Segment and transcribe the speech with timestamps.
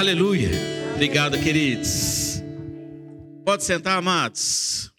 [0.00, 0.48] Aleluia.
[0.94, 2.40] Obrigado, queridos.
[3.44, 4.90] Pode sentar, amados.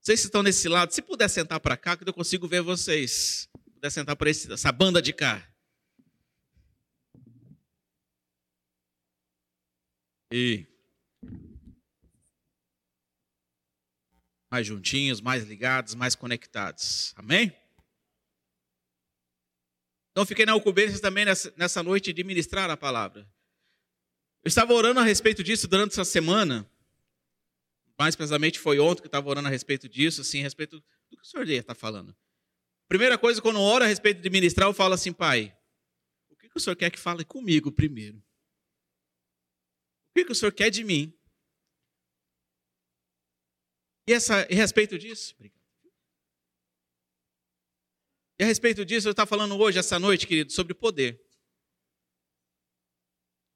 [0.00, 3.46] Vocês estão nesse lado, se puder sentar para cá, que eu consigo ver vocês.
[3.62, 5.46] Se puder sentar para essa banda de cá.
[10.32, 10.66] E
[14.50, 17.12] mais juntinhos, mais ligados, mais conectados.
[17.16, 17.54] Amém?
[20.12, 23.28] Então fiquei na ocorrência também nessa, nessa noite de ministrar a palavra.
[24.42, 26.70] Eu estava orando a respeito disso durante essa semana.
[27.98, 30.84] Mais precisamente foi ontem que eu estava orando a respeito disso, assim, a respeito do
[31.16, 32.16] que o senhor está falando.
[32.88, 35.56] Primeira coisa, quando eu oro a respeito de ministrar, eu falo assim, pai,
[36.30, 38.16] o que, que o senhor quer que fale comigo primeiro?
[38.18, 41.12] O que, que o senhor quer de mim?
[44.08, 45.36] E, essa, a respeito disso,
[48.38, 51.22] e a respeito disso, eu estou falando hoje, essa noite, querido, sobre poder.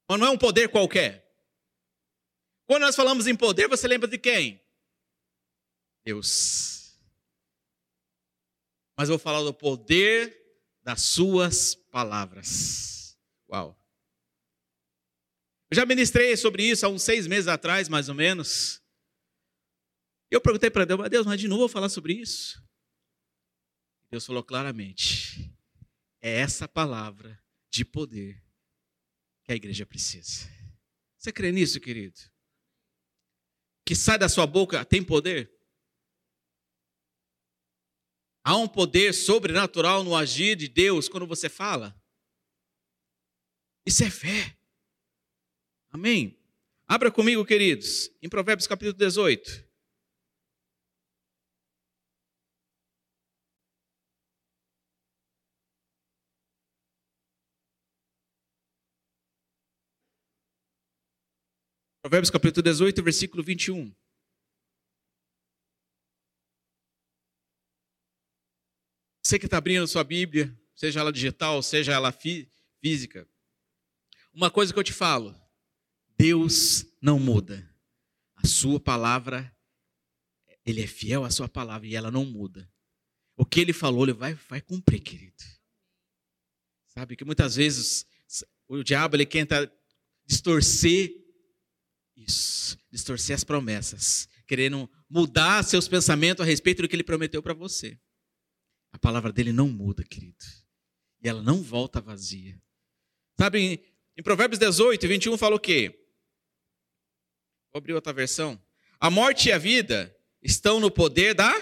[0.07, 1.25] Mas não é um poder qualquer.
[2.65, 4.61] Quando nós falamos em poder, você lembra de quem?
[6.03, 6.97] Deus.
[8.97, 10.35] Mas eu vou falar do poder
[10.83, 13.17] das suas palavras.
[13.49, 13.79] Uau.
[15.69, 18.81] Eu já ministrei sobre isso há uns seis meses atrás, mais ou menos.
[20.29, 22.63] Eu perguntei para Deus, mas Deus, mas de novo vou falar sobre isso.
[24.11, 25.51] Deus falou claramente:
[26.21, 28.44] é essa palavra de poder
[29.45, 30.49] que a igreja precisa.
[31.17, 32.19] Você crê nisso, querido?
[33.85, 35.51] Que sai da sua boca tem poder?
[38.43, 41.99] Há um poder sobrenatural no agir de Deus quando você fala?
[43.85, 44.57] Isso é fé.
[45.89, 46.39] Amém?
[46.87, 49.64] Abra comigo, queridos, em Provérbios capítulo 18.
[62.05, 63.91] Provérbios capítulo 18, versículo 21.
[69.23, 72.47] Você que está abrindo sua Bíblia, seja ela digital, seja ela fí
[72.79, 73.27] física,
[74.31, 75.35] uma coisa que eu te falo:
[76.15, 77.67] Deus não muda.
[78.35, 79.51] A sua palavra,
[80.63, 82.71] Ele é fiel à sua palavra e ela não muda.
[83.35, 85.43] O que Ele falou, Ele vai, vai cumprir, querido.
[86.85, 88.05] Sabe que muitas vezes
[88.67, 89.75] o diabo ele tenta
[90.23, 91.24] distorcer
[92.25, 97.53] isso, distorcer as promessas, querendo mudar seus pensamentos a respeito do que ele prometeu para
[97.53, 97.99] você.
[98.91, 100.45] A palavra dele não muda, querido.
[101.21, 102.59] E ela não volta vazia.
[103.37, 103.83] Sabe,
[104.17, 106.07] em, Provérbios 18, 21 fala o quê?
[107.73, 108.61] Vou abrir outra versão.
[108.99, 111.53] A morte e a vida estão no poder da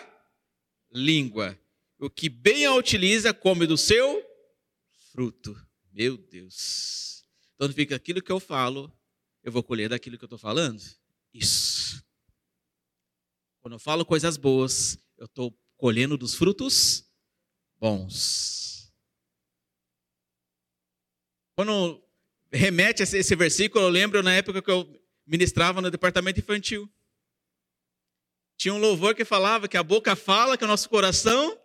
[0.91, 1.59] língua.
[1.97, 4.23] O que bem a utiliza come do seu
[5.11, 5.59] fruto.
[5.91, 7.25] Meu Deus.
[7.55, 8.91] Então fica aquilo que eu falo
[9.43, 10.81] eu vou colher daquilo que eu estou falando?
[11.33, 12.03] Isso.
[13.61, 17.09] Quando eu falo coisas boas, eu estou colhendo dos frutos
[17.77, 18.93] bons.
[21.55, 22.01] Quando
[22.51, 24.87] remete a esse versículo, eu lembro na época que eu
[25.25, 26.91] ministrava no departamento infantil.
[28.57, 31.59] Tinha um louvor que falava que a boca fala que o nosso coração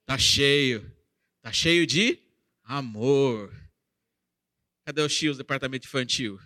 [0.00, 0.94] está cheio.
[1.36, 2.18] Está cheio de
[2.64, 3.52] amor.
[4.84, 6.38] Cadê o Chios, departamento infantil?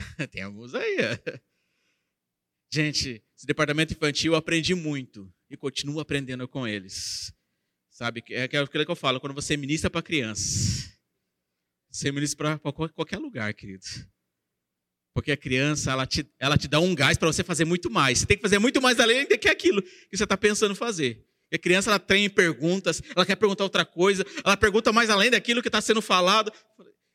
[0.30, 0.96] Tem alguns aí.
[2.72, 7.32] Gente, esse departamento infantil eu aprendi muito e continuo aprendendo com eles.
[7.90, 10.90] Sabe, é aquilo que eu falo, quando você ministra para crianças,
[11.90, 13.84] você ministra para qualquer lugar, querido.
[15.12, 18.20] Porque a criança, ela te, ela te dá um gás para você fazer muito mais.
[18.20, 21.26] Você tem que fazer muito mais além do que aquilo que você está pensando fazer.
[21.50, 25.30] E a criança, ela tem perguntas, ela quer perguntar outra coisa, ela pergunta mais além
[25.30, 26.52] daquilo que está sendo falado.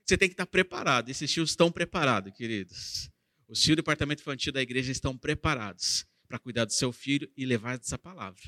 [0.05, 1.09] Você tem que estar preparado.
[1.09, 3.09] Esses tios estão preparados, queridos.
[3.47, 7.45] Os tios do departamento infantil da igreja estão preparados para cuidar do seu filho e
[7.45, 8.41] levar essa palavra.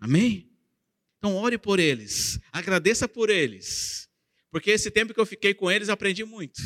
[0.00, 0.50] Amém?
[1.18, 2.38] Então, ore por eles.
[2.52, 4.08] Agradeça por eles.
[4.50, 6.60] Porque esse tempo que eu fiquei com eles, aprendi muito.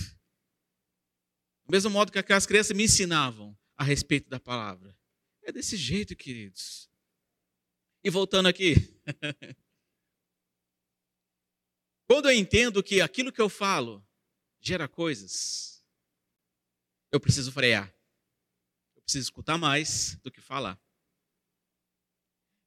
[1.66, 4.96] Do mesmo modo que aquelas crianças me ensinavam a respeito da palavra.
[5.42, 6.88] É desse jeito, queridos.
[8.04, 8.74] E voltando aqui.
[12.06, 14.06] Quando eu entendo que aquilo que eu falo
[14.62, 15.84] gera coisas,
[17.10, 17.92] eu preciso frear.
[18.94, 20.80] Eu preciso escutar mais do que falar.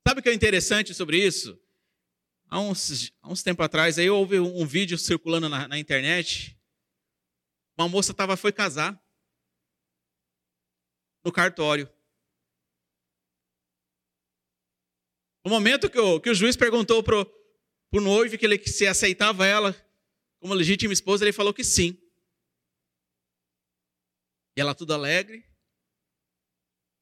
[0.05, 1.59] Sabe o que é interessante sobre isso?
[2.47, 6.55] Há uns, há uns tempos atrás, aí houve um, vídeo circulando na, na, internet.
[7.77, 9.01] Uma moça tava, foi casar
[11.23, 11.89] no cartório.
[15.43, 19.47] No momento que o, que o juiz perguntou para o noivo que ele se aceitava
[19.47, 19.84] ela
[20.45, 21.97] como legítima esposa, ele falou que sim.
[24.55, 25.43] E ela tudo alegre.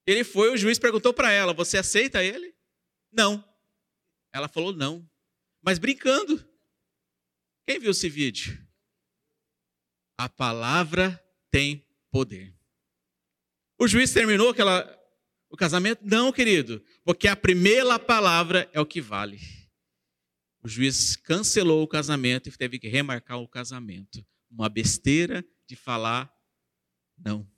[0.07, 2.56] Ele foi, o juiz perguntou para ela: Você aceita ele?
[3.12, 3.44] Não.
[4.31, 5.06] Ela falou não.
[5.62, 6.40] Mas brincando.
[7.68, 8.66] Quem viu esse vídeo?
[10.18, 12.56] A palavra tem poder.
[13.78, 14.88] O juiz terminou aquela,
[15.50, 16.00] o casamento?
[16.06, 19.38] Não, querido, porque a primeira palavra é o que vale.
[20.63, 24.25] O juiz cancelou o casamento e teve que remarcar o casamento.
[24.50, 26.33] Uma besteira de falar
[27.18, 27.50] não.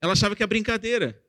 [0.00, 1.20] Ela achava que é brincadeira.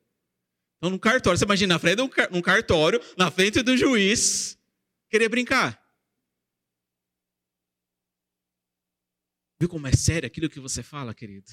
[0.77, 4.59] Então, no cartório, você imagina, na frente de um cartório, na frente do juiz,
[5.09, 5.81] querer brincar.
[9.59, 11.49] Viu como é sério aquilo que você fala, querido?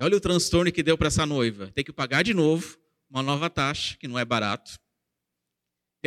[0.00, 1.70] Olha o transtorno que deu para essa noiva.
[1.72, 2.78] Tem que pagar de novo
[3.08, 4.78] uma nova taxa, que não é barato.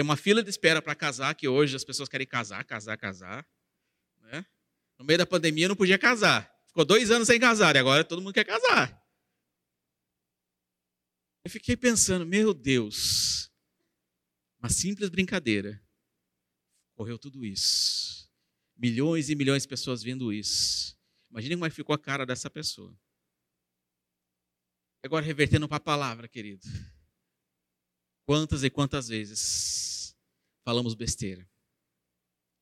[0.01, 3.48] Tem uma fila de espera para casar, que hoje as pessoas querem casar, casar, casar.
[4.18, 4.44] Né?
[4.98, 6.51] No meio da pandemia não podia casar.
[6.65, 9.00] Ficou dois anos sem casar e agora todo mundo quer casar.
[11.45, 13.51] Eu fiquei pensando, meu Deus,
[14.57, 15.80] uma simples brincadeira.
[16.95, 18.27] Correu tudo isso.
[18.75, 20.97] Milhões e milhões de pessoas vendo isso.
[21.30, 23.00] Imagine como é ficou a cara dessa pessoa.
[25.04, 26.65] Agora, revertendo para a palavra, querido.
[28.25, 29.91] Quantas e quantas vezes
[30.63, 31.42] falamos besteira?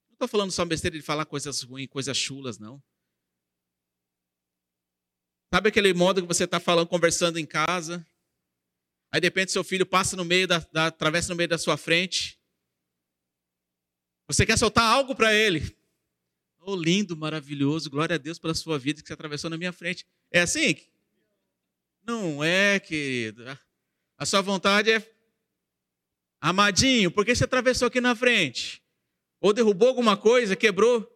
[0.10, 2.82] Não estou falando só besteira de falar coisas ruins, coisas chulas, não.
[5.54, 8.06] Sabe aquele modo que você está falando, conversando em casa?
[9.12, 11.76] Aí de repente seu filho passa no meio da, da atravessa no meio da sua
[11.76, 12.40] frente.
[14.28, 15.76] Você quer soltar algo para ele?
[16.60, 20.06] Oh, lindo, maravilhoso, glória a Deus pela sua vida que você atravessou na minha frente.
[20.30, 20.76] É assim?
[22.06, 23.46] Não é, querido.
[24.18, 25.00] A sua vontade é,
[26.40, 28.82] amadinho, por que você atravessou aqui na frente?
[29.42, 31.08] Ou derrubou alguma coisa, quebrou?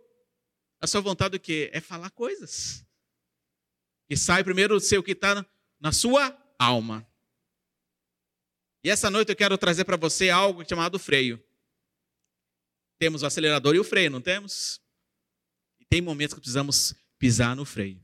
[0.79, 1.69] A sua vontade o quê?
[1.73, 2.85] É falar coisas.
[4.09, 5.45] E sai primeiro o que está
[5.79, 7.07] na sua alma.
[8.83, 11.41] E essa noite eu quero trazer para você algo chamado freio.
[12.99, 14.81] Temos o acelerador e o freio, não temos?
[15.79, 18.01] E tem momentos que precisamos pisar no freio.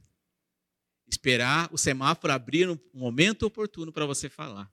[1.08, 4.72] Esperar o semáforo abrir no momento oportuno para você falar.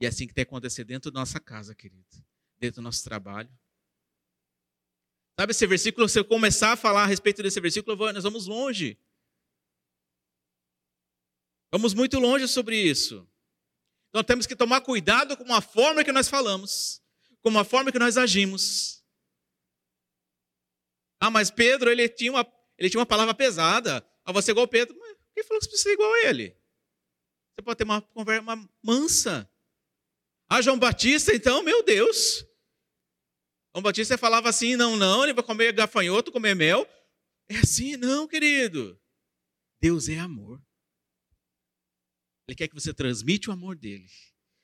[0.00, 2.06] E é assim que tem que acontecer dentro da nossa casa, querido.
[2.58, 3.50] Dentro do nosso trabalho.
[5.38, 8.98] Sabe esse versículo, se eu começar a falar a respeito desse versículo, nós vamos longe.
[11.70, 13.28] Vamos muito longe sobre isso.
[14.08, 17.02] Então temos que tomar cuidado com a forma que nós falamos,
[17.42, 19.04] com a forma que nós agimos.
[21.20, 22.46] Ah, mas Pedro, ele tinha uma,
[22.76, 24.04] ele tinha uma palavra pesada.
[24.24, 24.96] Ah, você é igual Pedro.
[24.98, 26.56] Mas quem falou que você ser igual a ele?
[27.54, 28.44] Você pode ter uma conversa
[28.82, 29.50] mansa.
[30.48, 32.44] Ah, João Batista, então, meu Deus.
[33.74, 36.86] João Batista falava assim: não, não, ele vai comer gafanhoto, comer mel.
[37.48, 39.00] É assim, não, querido.
[39.80, 40.62] Deus é amor.
[42.46, 44.08] Ele quer que você transmite o amor dele.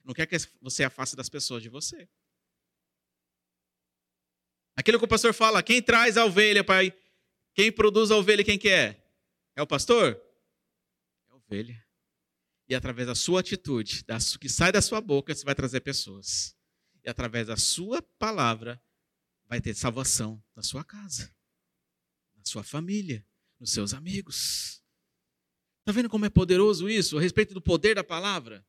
[0.03, 2.09] Não quer que você afaste das pessoas de você.
[4.77, 6.93] Aquilo que o pastor fala, quem traz a ovelha, pai?
[7.55, 9.01] Quem produz a ovelha, quem que é?
[9.55, 10.21] É o pastor?
[11.29, 11.84] É a ovelha.
[12.75, 16.57] E através da sua atitude, da, que sai da sua boca, você vai trazer pessoas.
[17.05, 18.83] E através da sua palavra,
[19.47, 21.33] vai ter salvação na sua casa,
[22.37, 23.25] na sua família,
[23.61, 24.83] nos seus amigos.
[25.83, 28.67] Está vendo como é poderoso isso, a respeito do poder da palavra?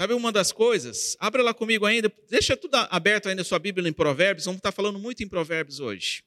[0.00, 1.18] Sabe uma das coisas?
[1.20, 4.72] Abra lá comigo ainda, deixa tudo aberto ainda a sua Bíblia em Provérbios, vamos estar
[4.72, 6.24] falando muito em Provérbios hoje.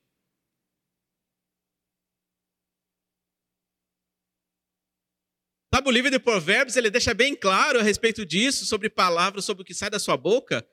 [5.77, 9.61] Sabe, o livro de Provérbios, ele deixa bem claro a respeito disso, sobre palavras, sobre
[9.61, 10.67] o que sai da sua boca.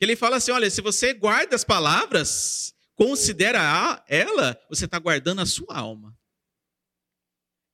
[0.00, 5.46] Ele fala assim: olha, se você guarda as palavras, considera ela, você está guardando a
[5.46, 6.18] sua alma.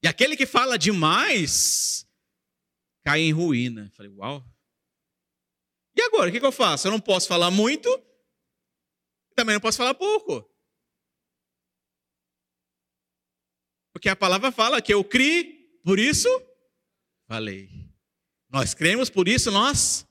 [0.03, 2.05] E aquele que fala demais
[3.05, 3.93] cai em ruína.
[3.95, 4.45] falei, uau.
[5.97, 6.89] E agora, o que, eu faço?
[6.89, 7.89] Eu não posso falar muito,
[9.37, 10.45] também não posso falar pouco.
[13.93, 15.54] Porque a palavra fala que eu criei,
[15.85, 16.29] por isso
[17.27, 17.69] falei.
[18.49, 20.07] Nós cremos, por isso nós.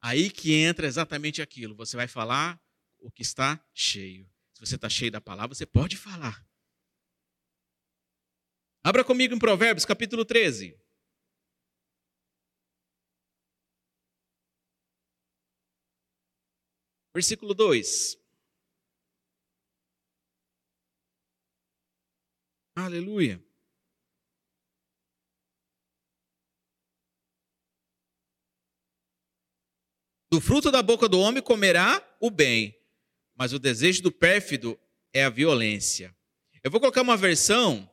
[0.00, 1.74] Aí que entra exatamente aquilo.
[1.76, 2.60] Você vai falar
[2.98, 4.28] o que está cheio.
[4.54, 6.46] Se você está cheio da palavra, você pode falar.
[8.84, 10.78] Abra comigo em Provérbios, capítulo 13.
[17.14, 18.16] Versículo 2.
[22.74, 23.51] Aleluia.
[30.32, 32.74] Do fruto da boca do homem comerá o bem,
[33.34, 34.80] mas o desejo do pérfido
[35.12, 36.16] é a violência.
[36.64, 37.86] Eu vou colocar uma versão.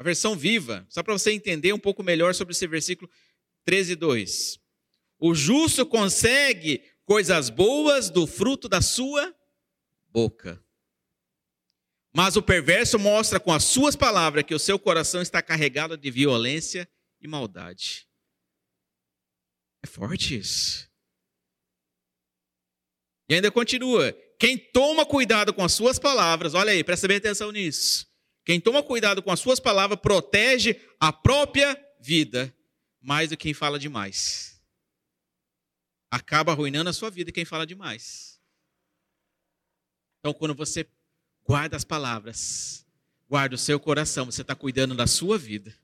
[0.00, 3.08] A versão viva, só para você entender um pouco melhor sobre esse versículo
[3.64, 4.58] 13, 2.
[5.20, 9.32] O justo consegue coisas boas do fruto da sua
[10.08, 10.60] boca.
[12.12, 16.10] Mas o perverso mostra com as suas palavras que o seu coração está carregado de
[16.10, 18.07] violência e maldade.
[19.82, 20.88] É forte isso.
[23.28, 27.52] E ainda continua: quem toma cuidado com as suas palavras, olha aí, presta bem atenção
[27.52, 28.06] nisso.
[28.44, 32.54] Quem toma cuidado com as suas palavras protege a própria vida
[33.00, 34.58] mais do que quem fala demais.
[36.10, 38.40] Acaba arruinando a sua vida quem fala demais.
[40.20, 40.88] Então, quando você
[41.44, 42.86] guarda as palavras,
[43.28, 45.76] guarda o seu coração, você está cuidando da sua vida.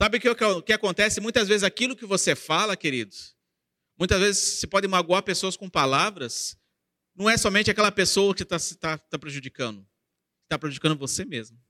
[0.00, 1.20] Sabe o que, acontece?
[1.20, 3.36] Muitas vezes aquilo que você fala, queridos,
[3.96, 6.58] muitas vezes você pode magoar pessoas com palavras,
[7.14, 9.86] não é somente aquela pessoa que está tá, tá prejudicando,
[10.42, 11.62] está prejudicando você mesmo.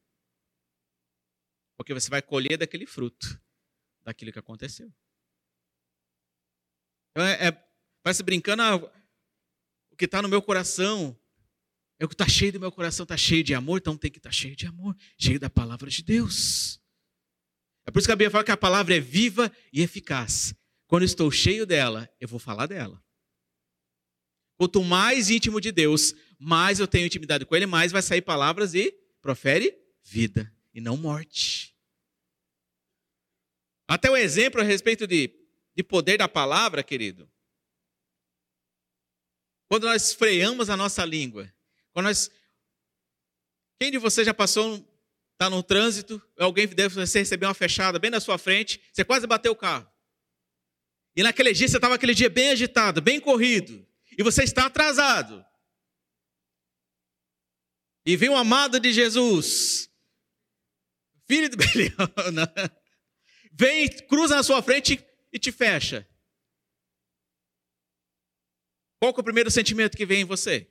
[1.76, 3.40] Porque você vai colher daquele fruto,
[4.02, 4.92] daquilo que aconteceu.
[7.10, 7.64] Então, é, é,
[8.02, 8.76] parece brincando, ah,
[9.90, 11.16] o que está no meu coração,
[11.98, 14.18] é o que está cheio do meu coração, está cheio de amor, então tem que
[14.18, 16.80] estar tá cheio de amor, cheio da palavra de Deus.
[17.86, 20.54] É por isso que a Bíblia fala que a palavra é viva e eficaz.
[20.86, 23.02] Quando estou cheio dela, eu vou falar dela.
[24.56, 28.74] Quanto mais íntimo de Deus, mais eu tenho intimidade com Ele, mais vai sair palavras
[28.74, 31.74] e profere vida e não morte.
[33.86, 35.30] Até o exemplo a respeito de,
[35.74, 37.30] de poder da palavra, querido.
[39.68, 41.52] Quando nós freamos a nossa língua,
[41.92, 42.30] quando nós.
[43.80, 44.86] Quem de vocês já passou
[45.34, 49.52] está no trânsito, alguém deve receber uma fechada bem na sua frente, você quase bateu
[49.52, 49.90] o carro.
[51.16, 53.86] E naquele dia você estava aquele dia bem agitado, bem corrido,
[54.16, 55.44] e você está atrasado.
[58.06, 59.90] E vem o amado de Jesus,
[61.26, 62.08] filho de Belial,
[63.52, 66.08] vem, cruza na sua frente e te fecha.
[69.00, 70.70] Qual é o primeiro sentimento que vem em você?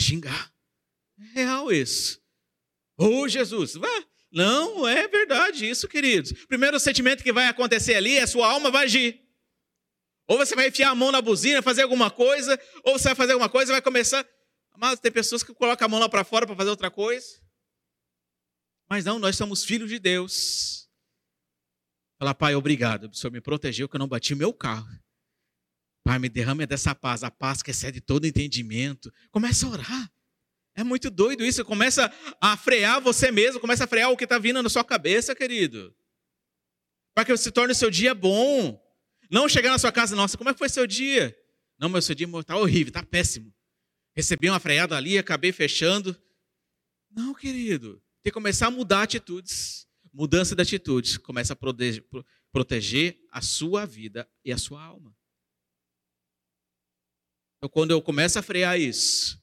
[0.00, 0.51] Xingar.
[1.34, 2.20] Real isso.
[2.98, 4.04] Ô oh, Jesus, vá.
[4.30, 6.32] Não, é verdade isso, queridos.
[6.46, 9.20] Primeiro sentimento que vai acontecer ali é a sua alma vai agir.
[10.26, 13.32] Ou você vai enfiar a mão na buzina, fazer alguma coisa, ou você vai fazer
[13.32, 14.26] alguma coisa e vai começar.
[14.76, 17.26] Mas tem pessoas que colocam a mão lá para fora para fazer outra coisa.
[18.88, 20.88] Mas não, nós somos filhos de Deus.
[22.18, 23.08] Fala, Pai, obrigado.
[23.08, 24.88] O Senhor me protegeu que eu não bati meu carro.
[26.04, 29.12] Pai, me derrame dessa paz, a paz que excede todo entendimento.
[29.30, 30.12] Começa a orar.
[30.74, 31.64] É muito doido isso.
[31.64, 35.34] Começa a frear você mesmo, começa a frear o que está vindo na sua cabeça,
[35.34, 35.94] querido.
[37.14, 38.80] Para que se torne o seu dia bom.
[39.30, 41.36] Não chegar na sua casa, nossa, como é que foi seu dia?
[41.78, 43.52] Não, meu seu dia está horrível, está péssimo.
[44.14, 46.16] Recebi uma freada ali, acabei fechando.
[47.10, 48.02] Não, querido.
[48.22, 49.86] Tem que começar a mudar atitudes.
[50.12, 52.04] Mudança de atitudes começa a proteger,
[52.52, 55.16] proteger a sua vida e a sua alma.
[57.56, 59.41] Então, quando eu começo a frear isso,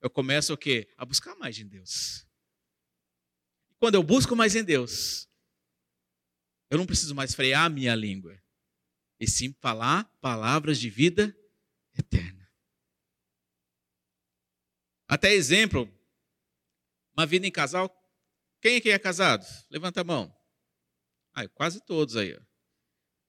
[0.00, 0.92] eu começo o quê?
[0.96, 2.26] A buscar mais em Deus.
[3.78, 5.28] Quando eu busco mais em Deus,
[6.70, 8.40] eu não preciso mais frear a minha língua,
[9.18, 11.36] e sim falar palavras de vida
[11.98, 12.50] eterna.
[15.08, 15.92] Até exemplo,
[17.16, 17.90] uma vida em casal.
[18.62, 19.44] Quem aqui é casado?
[19.68, 20.34] Levanta a mão.
[21.34, 22.34] Ai, quase todos aí.
[22.34, 22.40] Ó.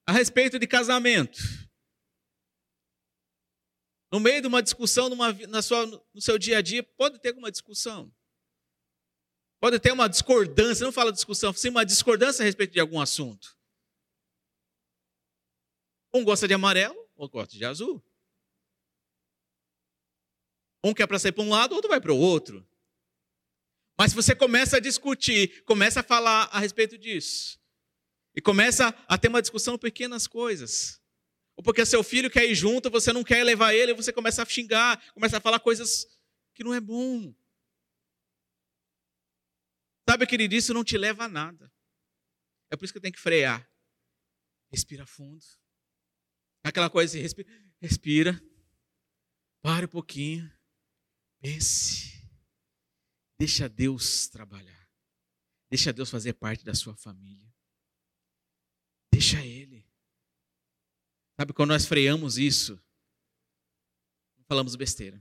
[0.06, 1.40] A respeito de casamento.
[4.12, 7.30] No meio de uma discussão numa, na sua, no seu dia a dia, pode ter
[7.30, 8.14] alguma discussão.
[9.60, 13.58] Pode ter uma discordância, não fala discussão, sim uma discordância a respeito de algum assunto.
[16.14, 18.04] Um gosta de amarelo, outro gosta de azul.
[20.84, 22.68] Um quer para sair para um lado, outro vai para o outro.
[23.98, 27.60] Mas se você começa a discutir, começa a falar a respeito disso,
[28.36, 31.01] e começa a ter uma discussão pequenas coisas,
[31.62, 34.46] ou porque seu filho quer ir junto, você não quer levar ele, você começa a
[34.46, 36.08] xingar, começa a falar coisas
[36.56, 37.32] que não é bom.
[40.10, 41.72] Sabe, querido, isso não te leva a nada.
[42.72, 43.70] É por isso que tem que frear.
[44.72, 45.46] Respira fundo.
[46.64, 47.48] Aquela coisa assim, respira,
[47.80, 48.44] respira.
[49.62, 50.52] Pare um pouquinho.
[51.40, 52.28] Pense.
[53.40, 54.90] Deixa Deus trabalhar.
[55.70, 57.54] Deixa Deus fazer parte da sua família.
[59.14, 59.61] Deixa Ele.
[61.42, 62.80] Sabe, quando nós freamos isso,
[64.48, 65.20] falamos besteira.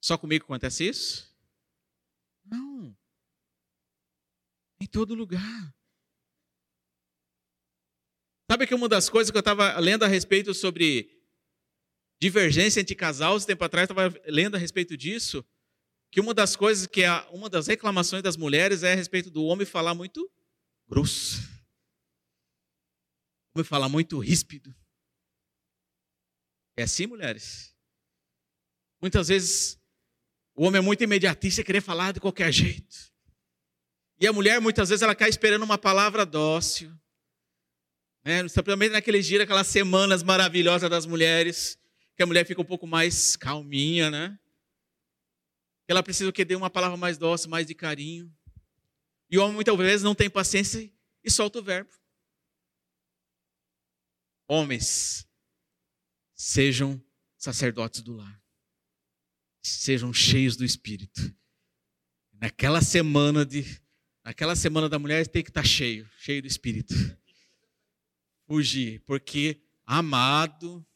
[0.00, 1.36] Só comigo acontece isso?
[2.44, 2.96] Não.
[4.80, 5.74] Em todo lugar.
[8.48, 11.20] Sabe que uma das coisas que eu estava lendo a respeito sobre
[12.20, 15.44] divergência entre casais, tempo atrás, estava lendo a respeito disso,
[16.12, 19.42] que uma das coisas que é uma das reclamações das mulheres é a respeito do
[19.42, 20.30] homem falar muito
[20.86, 21.51] grosso.
[23.54, 24.74] Homem falar muito ríspido.
[26.76, 27.74] É assim, mulheres?
[29.00, 29.78] Muitas vezes
[30.54, 33.12] o homem é muito imediatista e querer falar de qualquer jeito.
[34.20, 36.96] E a mulher, muitas vezes, ela cai esperando uma palavra dócil.
[38.24, 38.40] Né?
[38.40, 41.78] Principalmente naqueles dias, aquelas semanas maravilhosas das mulheres,
[42.16, 44.38] que a mulher fica um pouco mais calminha, né?
[45.88, 48.32] Ela precisa que dê uma palavra mais dócil, mais de carinho.
[49.28, 50.88] E o homem muitas vezes não tem paciência
[51.24, 51.90] e solta o verbo.
[54.54, 55.26] Homens,
[56.34, 57.02] sejam
[57.38, 58.38] sacerdotes do lar.
[59.62, 61.34] Sejam cheios do Espírito.
[62.34, 63.64] Naquela semana de
[64.22, 66.92] naquela semana da mulher tem que estar cheio, cheio do Espírito.
[68.46, 70.86] Fugir, porque amado.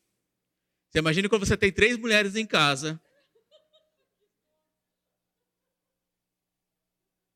[0.91, 3.01] Você imagina quando você tem três mulheres em casa.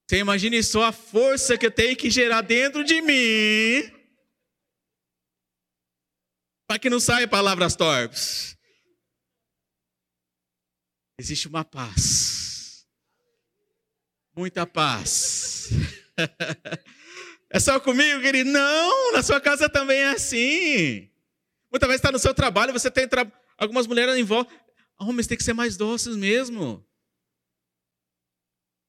[0.07, 4.00] Você imagine só a força que eu tenho que gerar dentro de mim
[6.71, 8.57] para que não saia palavras torpes.
[11.19, 12.87] Existe uma paz.
[14.37, 15.71] Muita paz.
[17.53, 18.49] É só comigo, querido?
[18.49, 21.11] Não, na sua casa também é assim.
[21.69, 23.27] Muitas vezes está no seu trabalho, você tem tra...
[23.59, 24.55] algumas mulheres em volta.
[25.01, 26.87] Homens têm que ser mais doces mesmo.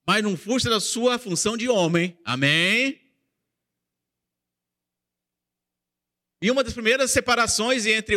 [0.05, 2.15] Mas não fuja da sua função de homem.
[2.23, 3.00] Amém?
[6.41, 8.15] E uma das primeiras separações entre,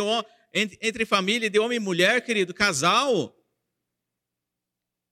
[0.81, 3.37] entre família de homem e mulher, querido, casal,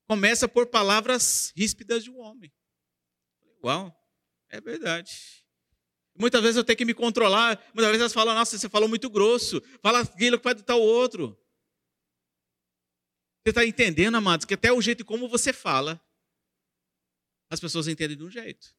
[0.09, 2.51] começa por palavras ríspidas de um homem.
[3.63, 3.95] Uau,
[4.49, 5.45] é verdade.
[6.19, 7.57] Muitas vezes eu tenho que me controlar.
[7.75, 9.61] Muitas vezes elas falam, nossa, você falou muito grosso.
[9.83, 11.39] Fala aquilo que vai do tal outro.
[13.43, 16.01] Você está entendendo, amados, que até o jeito como você fala,
[17.51, 18.75] as pessoas entendem de um jeito.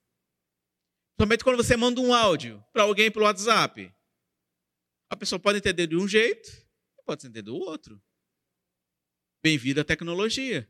[1.20, 3.94] Somente quando você manda um áudio para alguém pelo WhatsApp.
[5.14, 6.50] A pessoa pode entender de um jeito,
[7.06, 8.02] pode entender do outro.
[9.44, 10.68] Bem-vindo à tecnologia.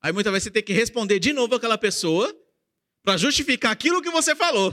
[0.00, 2.34] Aí muitas vezes você tem que responder de novo aquela pessoa
[3.02, 4.72] para justificar aquilo que você falou.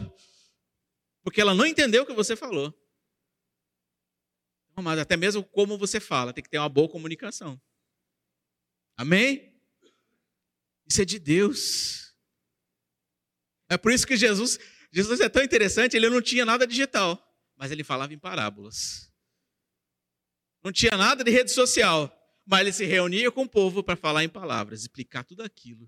[1.25, 2.73] Porque ela não entendeu o que você falou.
[4.77, 7.61] Mas até mesmo como você fala, tem que ter uma boa comunicação.
[8.95, 9.59] Amém?
[10.87, 12.15] Isso é de Deus.
[13.67, 14.57] É por isso que Jesus,
[14.89, 17.24] Jesus é tão interessante, ele não tinha nada digital
[17.55, 19.11] mas ele falava em parábolas.
[20.63, 22.11] Não tinha nada de rede social,
[22.45, 25.85] mas ele se reunia com o povo para falar em palavras, explicar tudo aquilo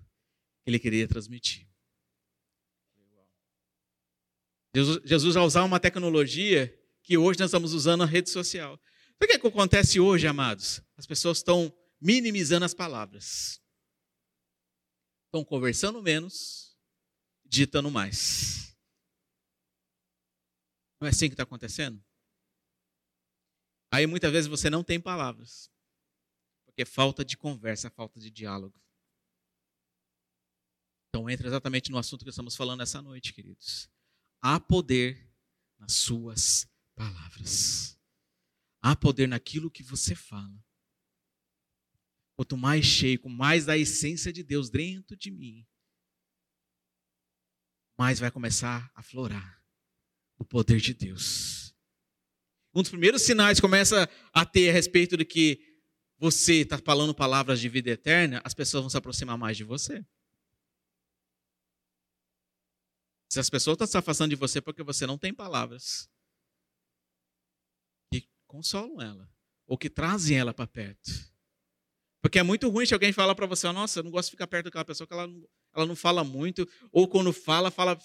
[0.62, 1.68] que ele queria transmitir.
[5.04, 8.74] Jesus, vai usar uma tecnologia que hoje nós estamos usando a rede social.
[9.20, 10.80] O que, é que acontece hoje, amados?
[10.96, 13.60] As pessoas estão minimizando as palavras.
[15.26, 16.76] Estão conversando menos,
[17.44, 18.67] digitando mais.
[21.00, 22.02] Não é assim que está acontecendo?
[23.90, 25.70] Aí muitas vezes você não tem palavras,
[26.66, 28.78] porque falta de conversa, falta de diálogo.
[31.08, 33.90] Então entra exatamente no assunto que estamos falando essa noite, queridos.
[34.42, 35.32] Há poder
[35.78, 37.98] nas suas palavras.
[38.82, 40.62] Há poder naquilo que você fala.
[42.36, 45.66] Quanto mais cheio, mais da essência de Deus dentro de mim,
[47.98, 49.57] mais vai começar a florar
[50.38, 51.74] o poder de Deus.
[52.74, 55.60] Um dos primeiros sinais começa a ter a respeito de que
[56.18, 60.04] você está falando palavras de vida eterna, as pessoas vão se aproximar mais de você.
[63.30, 66.10] Se as pessoas estão se afastando de você porque você não tem palavras
[68.12, 69.30] que consolam ela,
[69.66, 71.10] ou que trazem ela para perto.
[72.22, 74.46] Porque é muito ruim se alguém fala para você, nossa, eu não gosto de ficar
[74.46, 78.00] perto daquela pessoa que ela não, ela não fala muito, ou quando fala, fala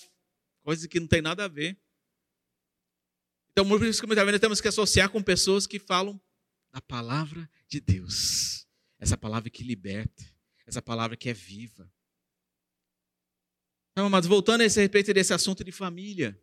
[0.62, 1.80] coisas que não tem nada a ver.
[3.54, 6.20] Então, que muitas vezes temos que associar com pessoas que falam
[6.74, 8.68] da palavra de Deus.
[9.00, 10.26] Essa palavra que liberta,
[10.66, 11.92] essa palavra que é viva.
[13.92, 16.40] Então, mas voltando a esse respeito desse assunto de família.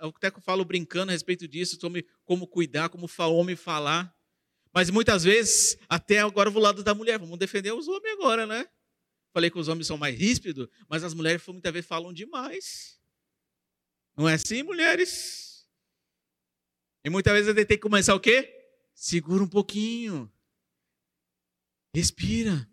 [0.00, 1.78] Eu até falo brincando a respeito disso,
[2.24, 4.16] como cuidar, como o homem falar.
[4.72, 8.66] Mas muitas vezes, até agora vou lado da mulher, vamos defender os homens agora, né?
[9.32, 12.98] Falei que os homens são mais ríspidos, mas as mulheres muitas vezes falam demais.
[14.16, 15.57] Não é assim, mulheres?
[17.08, 18.54] E muitas vezes ele tem que começar o quê?
[18.92, 20.30] Segura um pouquinho.
[21.94, 22.68] Respira.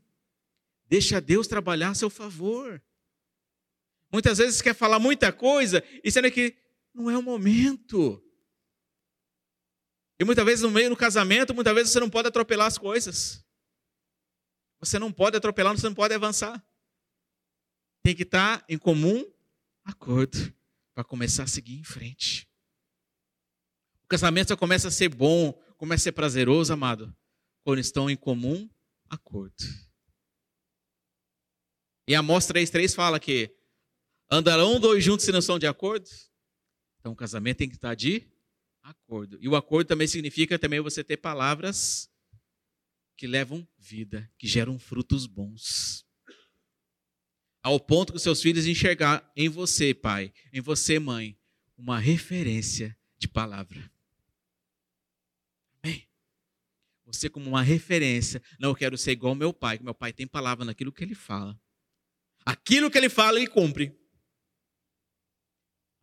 [0.90, 2.84] Deixa Deus trabalhar a seu favor.
[4.12, 6.54] Muitas vezes quer falar muita coisa e sendo que
[6.94, 8.22] não é o momento.
[10.20, 13.42] E muitas vezes no meio do casamento, muitas vezes você não pode atropelar as coisas.
[14.82, 16.62] Você não pode atropelar, você não pode avançar.
[18.04, 19.26] Tem que estar em comum
[19.86, 20.54] acordo
[20.94, 22.45] para começar a seguir em frente.
[24.06, 27.12] O casamento só começa a ser bom, começa a ser prazeroso, amado,
[27.64, 28.70] quando estão em comum
[29.10, 29.66] acordo.
[32.08, 33.52] E Amós 3,3 fala que
[34.30, 36.08] andarão dois juntos se não são de acordo?
[37.00, 38.30] Então o casamento tem que estar de
[38.84, 39.40] acordo.
[39.42, 42.08] E o acordo também significa também você ter palavras
[43.18, 46.06] que levam vida, que geram frutos bons.
[47.64, 51.36] Ao ponto que os seus filhos enxergar em você, pai, em você, mãe,
[51.76, 53.92] uma referência de palavra.
[55.82, 56.08] Amém.
[57.16, 60.12] Você como uma referência, não eu quero ser igual ao meu pai, que meu pai
[60.12, 61.60] tem palavra naquilo que ele fala.
[62.46, 63.98] Aquilo que ele fala, ele cumpre.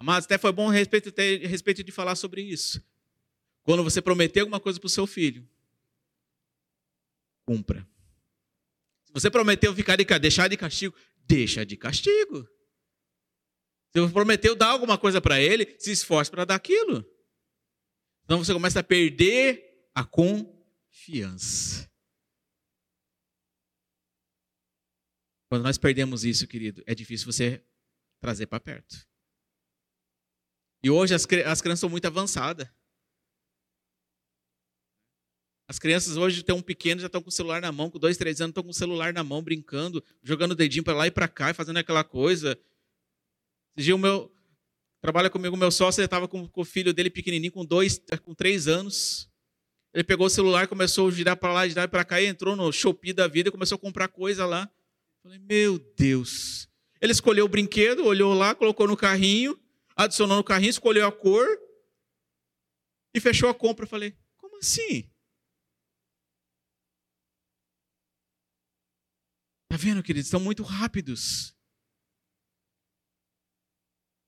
[0.02, 2.82] Mas até foi bom a respeito, a respeito de falar sobre isso.
[3.62, 5.48] Quando você prometer alguma coisa para o seu filho,
[7.44, 7.86] cumpra.
[9.04, 12.48] Se você prometeu ficar de, deixar de castigo, deixa de castigo.
[13.92, 17.06] Se você prometeu dar alguma coisa para ele, se esforce para dar aquilo.
[18.24, 20.61] Então você começa a perder a confiança.
[25.48, 27.64] Quando nós perdemos isso, querido, é difícil você
[28.20, 29.06] trazer para perto.
[30.82, 32.68] E hoje as, as crianças são muito avançadas.
[35.68, 38.16] As crianças hoje têm um pequeno, já estão com o celular na mão, com dois,
[38.16, 41.10] três anos, estão com o celular na mão, brincando, jogando o dedinho para lá e
[41.10, 42.58] para cá, fazendo aquela coisa.
[43.76, 44.30] Esse o meu.
[45.00, 48.00] Trabalha comigo o meu sócio, ele estava com, com, o filho dele pequenininho, com dois,
[48.22, 49.31] com três anos.
[49.94, 52.72] Ele pegou o celular, começou a girar para lá, girar para cá, e entrou no
[52.72, 54.70] Shopee da vida e começou a comprar coisa lá.
[55.22, 56.68] Falei, meu Deus.
[57.00, 59.60] Ele escolheu o brinquedo, olhou lá, colocou no carrinho,
[59.94, 61.46] adicionou no carrinho, escolheu a cor
[63.14, 63.86] e fechou a compra.
[63.86, 65.10] Falei, como assim?
[69.64, 70.26] Está vendo, queridos?
[70.26, 71.56] Estão muito rápidos.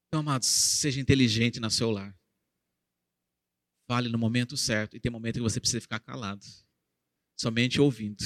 [0.08, 2.14] Então, amados, seja inteligente no seu lar.
[3.86, 4.96] Fale no momento certo.
[4.96, 6.44] E tem momento que você precisa ficar calado.
[7.38, 8.22] Somente ouvindo.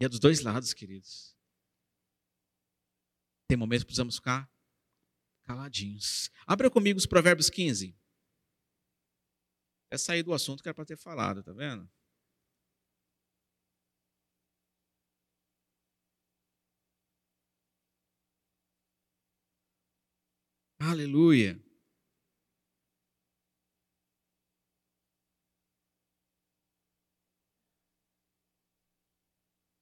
[0.00, 1.34] E é dos dois lados, queridos.
[3.48, 4.50] Tem momentos que precisamos ficar
[5.44, 6.30] caladinhos.
[6.46, 7.96] Abra comigo os Provérbios 15.
[9.90, 11.88] É sair do assunto que era para ter falado, tá vendo?
[20.78, 21.65] Aleluia.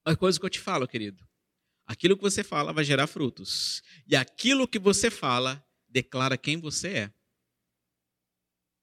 [0.05, 1.27] A coisa que eu te falo, querido.
[1.87, 3.81] Aquilo que você fala vai gerar frutos.
[4.07, 7.13] E aquilo que você fala declara quem você é.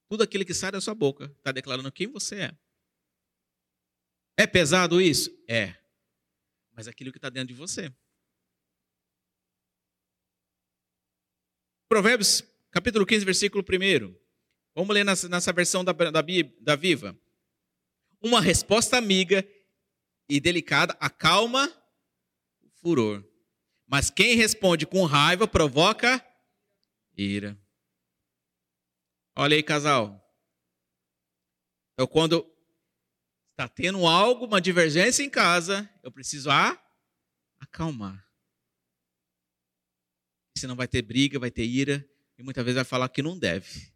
[0.09, 2.59] Tudo aquilo que sai da sua boca está declarando quem você é.
[4.37, 5.31] É pesado isso?
[5.49, 5.77] É.
[6.73, 7.93] Mas aquilo que está dentro de você.
[11.89, 14.15] Provérbios, capítulo 15, versículo 1.
[14.75, 16.23] Vamos ler nessa, nessa versão da, da,
[16.61, 17.17] da Viva.
[18.21, 19.47] Uma resposta amiga
[20.33, 21.71] e delicada acalma
[22.81, 23.23] furor.
[23.87, 26.25] Mas quem responde com raiva provoca
[27.15, 27.59] ira.
[29.37, 30.19] Olha aí, casal.
[31.93, 32.51] Então, quando
[33.51, 36.83] está tendo algo, uma divergência em casa, eu preciso a
[37.61, 38.27] acalmar.
[40.57, 43.93] Senão vai ter briga, vai ter ira, e muitas vezes vai falar que não deve.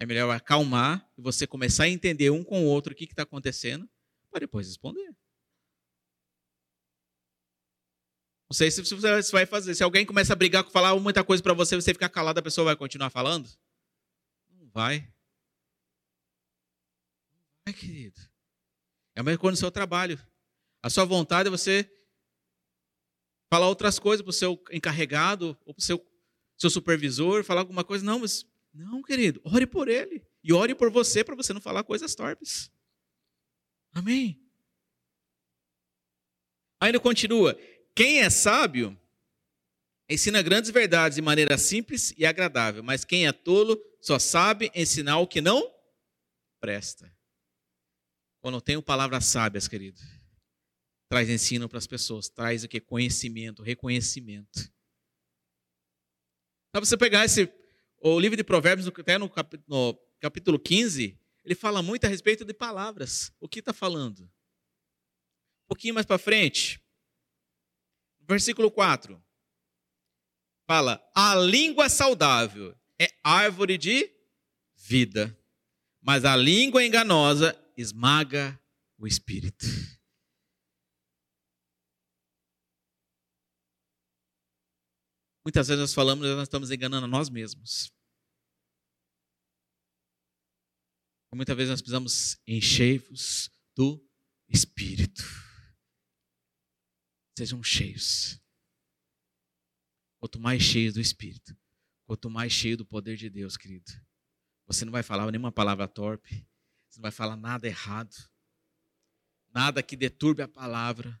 [0.00, 3.22] É melhor acalmar e você começar a entender um com o outro o que está
[3.22, 3.88] acontecendo,
[4.30, 5.14] para depois responder.
[8.50, 9.74] Não sei se você vai fazer.
[9.74, 12.64] Se alguém começa a brigar, falar muita coisa para você, você ficar calado, a pessoa
[12.64, 13.46] vai continuar falando?
[14.48, 15.00] Não vai.
[17.30, 18.18] Não vai, querido.
[19.14, 20.18] É a mesma coisa no seu trabalho.
[20.82, 21.90] A sua vontade é você
[23.52, 26.06] falar outras coisas para o seu encarregado ou para o seu,
[26.56, 28.02] seu supervisor, falar alguma coisa.
[28.02, 29.42] Não, mas não, querido.
[29.44, 30.26] Ore por ele.
[30.42, 32.70] E ore por você para você não falar coisas torpes.
[33.92, 34.40] Amém?
[36.80, 37.58] Ainda continua.
[37.98, 38.96] Quem é sábio
[40.08, 45.18] ensina grandes verdades de maneira simples e agradável, mas quem é tolo só sabe ensinar
[45.18, 45.68] o que não
[46.60, 47.12] presta.
[48.40, 50.00] Quando tenho palavras sábias, querido,
[51.08, 52.80] traz ensino para as pessoas, traz o que?
[52.80, 54.72] Conhecimento, reconhecimento.
[56.70, 57.52] Para você pegar esse,
[58.00, 62.44] o livro de Provérbios, até no capítulo, no capítulo 15, ele fala muito a respeito
[62.44, 63.32] de palavras.
[63.40, 64.20] O que está falando?
[64.20, 66.80] Um pouquinho mais para frente,
[68.28, 69.22] Versículo 4.
[70.66, 74.12] Fala: a língua saudável é árvore de
[74.76, 75.36] vida,
[76.00, 78.60] mas a língua enganosa esmaga
[78.98, 79.64] o espírito.
[85.44, 87.90] Muitas vezes nós falamos e nós estamos enganando a nós mesmos.
[91.34, 94.04] Muitas vezes nós precisamos encher-vos do
[94.48, 95.22] Espírito.
[97.38, 98.36] Sejam cheios.
[100.18, 101.56] Quanto mais cheios do Espírito,
[102.04, 103.92] quanto mais cheio do poder de Deus, querido.
[104.66, 106.44] Você não vai falar nenhuma palavra torpe,
[106.88, 108.12] você não vai falar nada errado,
[109.54, 111.16] nada que deturbe a palavra.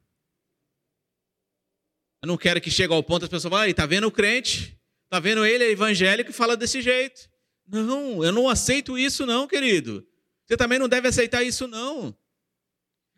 [2.20, 4.76] Eu não quero que chegue ao ponto as pessoas falem, tá vendo o crente?
[5.08, 7.30] Tá vendo ele, é evangélico, e fala desse jeito.
[7.64, 10.04] Não, eu não aceito isso não, querido.
[10.44, 12.12] Você também não deve aceitar isso não.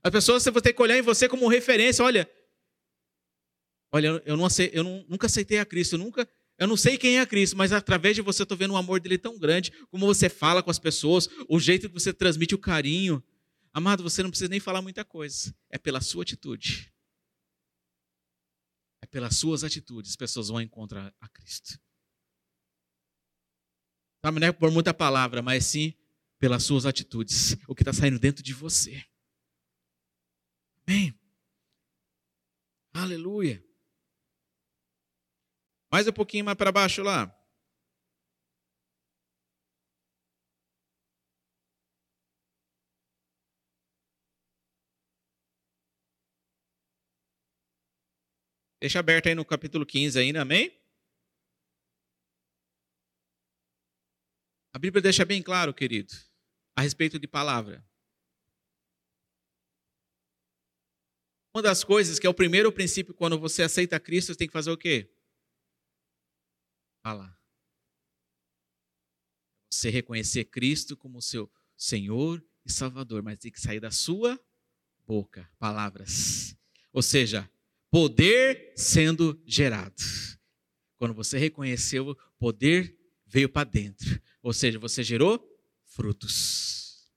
[0.03, 2.05] As pessoas você ter que olhar em você como referência.
[2.05, 2.31] Olha,
[3.93, 6.99] olha, eu, não aceito, eu não, nunca aceitei a Cristo, eu nunca, eu não sei
[6.99, 9.73] quem é Cristo, mas através de você eu estou vendo o amor dele tão grande,
[9.91, 13.23] como você fala com as pessoas, o jeito que você transmite o carinho.
[13.73, 15.55] Amado, você não precisa nem falar muita coisa.
[15.71, 16.93] É pela sua atitude.
[19.03, 21.79] É pelas suas atitudes as pessoas vão encontrar a Cristo.
[24.23, 25.95] Não é por muita palavra, mas sim
[26.39, 29.05] pelas suas atitudes, o que está saindo dentro de você.
[30.87, 31.15] Amém.
[32.93, 33.65] Aleluia.
[35.93, 37.37] Mais um pouquinho mais para baixo lá.
[48.81, 50.75] Deixa aberto aí no capítulo 15 ainda, amém?
[54.73, 56.15] A Bíblia deixa bem claro, querido,
[56.77, 57.85] a respeito de palavra.
[61.53, 64.53] Uma das coisas que é o primeiro princípio quando você aceita Cristo, você tem que
[64.53, 65.13] fazer o quê?
[67.03, 67.39] Falar.
[69.71, 74.39] Você reconhecer Cristo como seu Senhor e Salvador, mas tem que sair da sua
[75.07, 76.57] boca palavras.
[76.93, 77.51] Ou seja,
[77.91, 80.03] poder sendo gerado.
[80.97, 84.21] Quando você reconheceu, poder veio para dentro.
[84.43, 85.43] Ou seja, você gerou
[85.87, 87.11] frutos.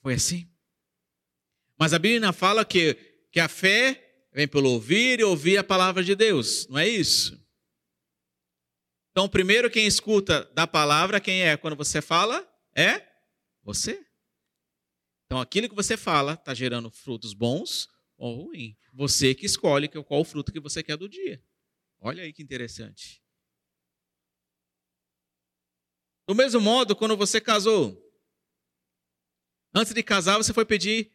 [0.00, 0.50] Foi assim?
[1.78, 6.04] Mas a Bíblia fala que que a fé vem pelo ouvir e ouvir a palavra
[6.04, 7.41] de Deus, não é isso?
[9.12, 12.48] Então, primeiro quem escuta da palavra, quem é quando você fala?
[12.74, 13.06] É
[13.62, 14.04] você.
[15.26, 18.74] Então, aquilo que você fala está gerando frutos bons ou ruins.
[18.92, 21.42] Você que escolhe qual o fruto que você quer do dia.
[22.00, 23.22] Olha aí que interessante.
[26.26, 27.98] Do mesmo modo, quando você casou,
[29.74, 31.12] antes de casar, você foi pedir.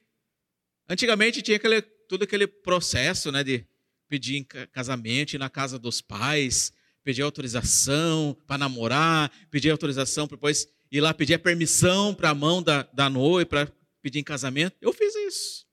[0.88, 3.68] Antigamente tinha aquele todo aquele processo né, de
[4.08, 6.72] pedir casamento, ir na casa dos pais,
[7.08, 12.36] pedir autorização para namorar, pedir autorização para depois ir lá pedir a permissão para a
[12.36, 14.76] mão da, da noiva para pedir em casamento.
[14.82, 15.66] Eu fiz isso.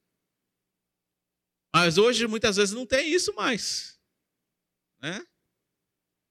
[1.74, 3.98] Mas hoje, muitas vezes, não tem isso mais.
[5.02, 5.26] Né?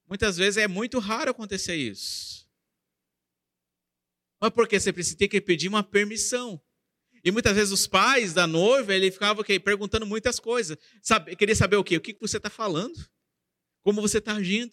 [0.08, 2.48] Muitas vezes é muito raro acontecer isso.
[4.40, 6.64] Mas porque você precisa ter que pedir uma permissão.
[7.26, 10.78] E muitas vezes os pais da noiva, ele ficava okay, perguntando muitas coisas.
[11.02, 11.98] Sabe, queria saber o quê?
[11.98, 12.98] O que você está falando?
[13.84, 14.72] Como você está agindo?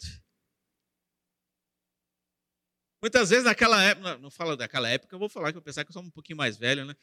[3.01, 5.89] Muitas vezes naquela época, não falo daquela época, eu vou falar que eu pensar que
[5.89, 6.95] eu sou um pouquinho mais velho, né?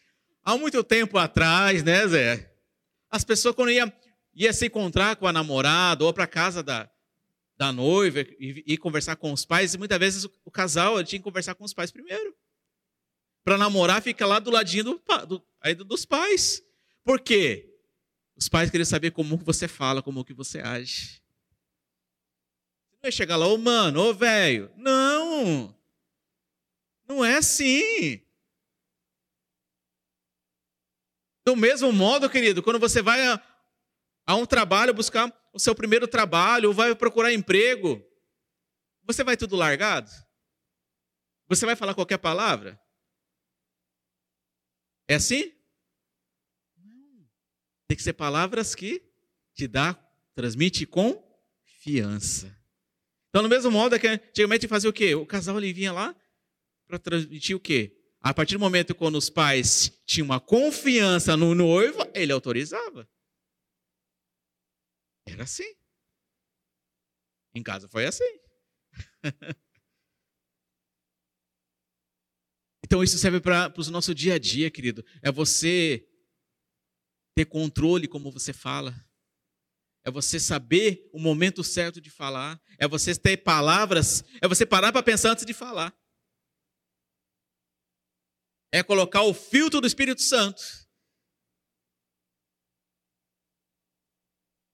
[0.45, 2.55] Há muito tempo atrás, né, Zé?
[3.11, 3.93] As pessoas quando iam
[4.35, 6.89] ia se encontrar com a namorada ou para casa da,
[7.57, 11.25] da noiva e, e, conversar com os pais, muitas vezes o, o casal tinha que
[11.25, 12.37] conversar com os pais primeiro
[13.43, 16.63] para namorar fica lá do ladinho do, do, aí dos pais.
[17.03, 17.75] Por quê?
[18.37, 21.21] Os pais querem saber como você fala, como que você age.
[22.93, 24.71] Não vai chegar lá, ô oh, mano, ô oh, velho.
[24.77, 25.78] Não!
[27.09, 28.23] Não é assim.
[31.47, 33.43] Do mesmo modo, querido, quando você vai a,
[34.27, 38.05] a um trabalho buscar o seu primeiro trabalho, ou vai procurar emprego,
[39.03, 40.11] você vai tudo largado?
[41.49, 42.79] Você vai falar qualquer palavra?
[45.09, 45.51] É assim?
[46.77, 47.27] Não.
[47.89, 49.03] Tem que ser palavras que
[49.55, 49.95] te dá,
[50.35, 52.55] transmite confiança.
[53.31, 55.15] Então, no mesmo modo é que antigamente fazia o quê?
[55.15, 56.15] O casal ele vinha lá
[56.89, 57.95] para transmitir o quê?
[58.21, 63.09] A partir do momento quando os pais tinham uma confiança no noivo, ele autorizava.
[65.27, 65.77] Era assim.
[67.55, 68.25] Em casa foi assim.
[72.89, 75.05] Então isso serve para o nosso dia a dia, querido.
[75.21, 76.09] É você
[77.37, 78.95] ter controle como você fala.
[80.07, 82.59] É você saber o momento certo de falar.
[82.79, 84.25] É você ter palavras.
[84.41, 85.95] É você parar para pensar antes de falar.
[88.73, 90.63] É colocar o filtro do Espírito Santo.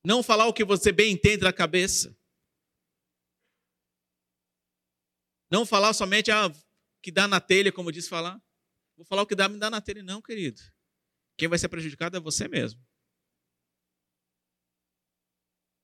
[0.04, 2.14] Não falar o que você bem entende na cabeça.
[5.50, 6.50] Não falar somente ah,
[7.02, 8.42] que dá na telha, como diz falar.
[8.96, 10.02] Vou falar o que dá, me dá na telha.
[10.02, 10.60] Não, querido.
[11.38, 12.84] Quem vai ser prejudicado é você mesmo.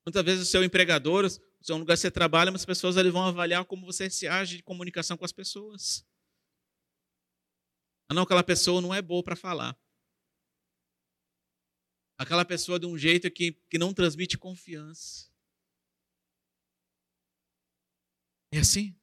[0.05, 3.25] Muitas vezes o seu empregador, o seu lugar que você trabalha, as pessoas eles vão
[3.25, 6.05] avaliar como você se age de comunicação com as pessoas.
[8.11, 9.79] Ah, não, aquela pessoa não é boa para falar.
[12.19, 15.31] Aquela pessoa de um jeito que, que não transmite confiança.
[18.53, 18.99] É assim.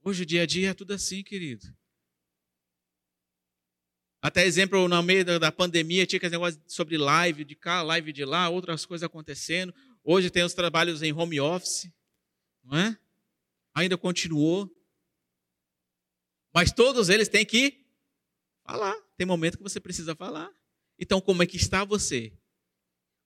[0.00, 1.76] Hoje o dia a dia é tudo assim, querido.
[4.22, 8.24] Até exemplo, no meio da pandemia, tinha aquele negócio sobre live de cá, live de
[8.24, 9.74] lá, outras coisas acontecendo.
[10.04, 11.90] Hoje tem os trabalhos em home office,
[12.62, 12.96] não é?
[13.74, 14.72] Ainda continuou.
[16.56, 17.84] Mas todos eles têm que
[18.66, 18.96] falar.
[19.14, 20.50] Tem momento que você precisa falar.
[20.98, 22.32] Então, como é que está você?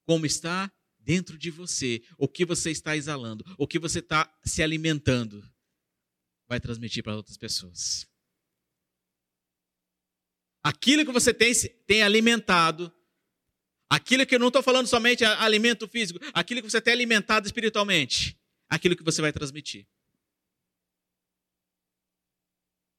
[0.04, 2.02] Como está dentro de você?
[2.18, 3.44] O que você está exalando?
[3.56, 5.48] O que você está se alimentando?
[6.48, 8.04] Vai transmitir para outras pessoas.
[10.60, 11.52] Aquilo que você tem,
[11.86, 12.92] tem alimentado,
[13.88, 18.36] aquilo que eu não estou falando somente alimento físico, aquilo que você tem alimentado espiritualmente,
[18.68, 19.86] aquilo que você vai transmitir.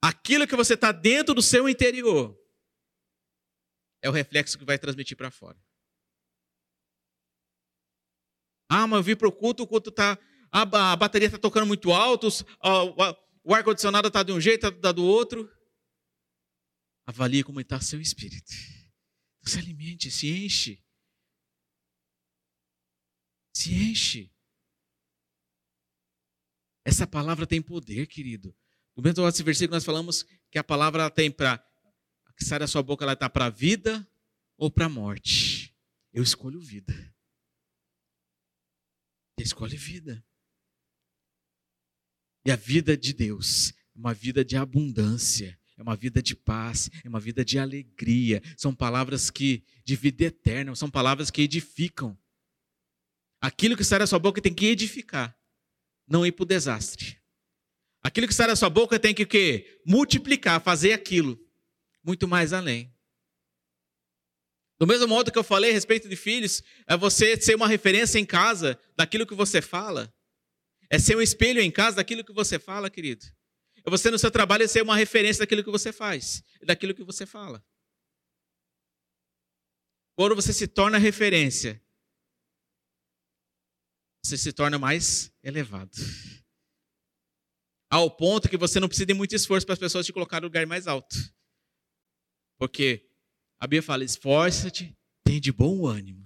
[0.03, 2.35] Aquilo que você está dentro do seu interior
[4.01, 5.61] é o reflexo que vai transmitir para fora.
[8.67, 10.17] Ah, mas eu vim para o culto, o culto está.
[10.51, 12.27] A, bateria está tocando muito alto,
[13.43, 15.49] o ar-condicionado está de um jeito, está do outro.
[17.05, 18.51] Avalie como está seu espírito.
[19.43, 20.83] Se alimente, se enche.
[23.53, 24.33] Se enche.
[26.85, 28.55] Essa palavra tem poder, querido.
[28.95, 31.63] No mesmo desse versículo nós falamos que a palavra tem para
[32.37, 34.07] que sai da sua boca ela está para a vida
[34.57, 35.75] ou para a morte.
[36.11, 36.93] Eu escolho vida.
[39.37, 40.23] Você escolhe vida.
[42.45, 46.91] E a vida de Deus é uma vida de abundância é uma vida de paz,
[47.03, 48.41] é uma vida de alegria.
[48.55, 52.15] São palavras que de vida eterna, são palavras que edificam.
[53.41, 55.35] Aquilo que sai da sua boca tem que edificar,
[56.07, 57.19] não ir para o desastre.
[58.03, 59.81] Aquilo que sai da sua boca tem que o quê?
[59.85, 61.39] Multiplicar, fazer aquilo
[62.03, 62.93] muito mais além.
[64.79, 68.17] Do mesmo modo que eu falei a respeito de filhos, é você ser uma referência
[68.17, 70.11] em casa daquilo que você fala.
[70.89, 73.23] É ser um espelho em casa daquilo que você fala, querido.
[73.85, 77.27] É você no seu trabalho ser uma referência daquilo que você faz, daquilo que você
[77.27, 77.63] fala.
[80.15, 81.81] Quando você se torna referência,
[84.25, 85.91] você se torna mais elevado.
[87.91, 90.47] Ao ponto que você não precisa de muito esforço para as pessoas te colocar no
[90.47, 91.13] lugar mais alto.
[92.57, 93.05] Porque
[93.59, 96.25] a Bíblia fala: esforça-te, tem de bom ânimo,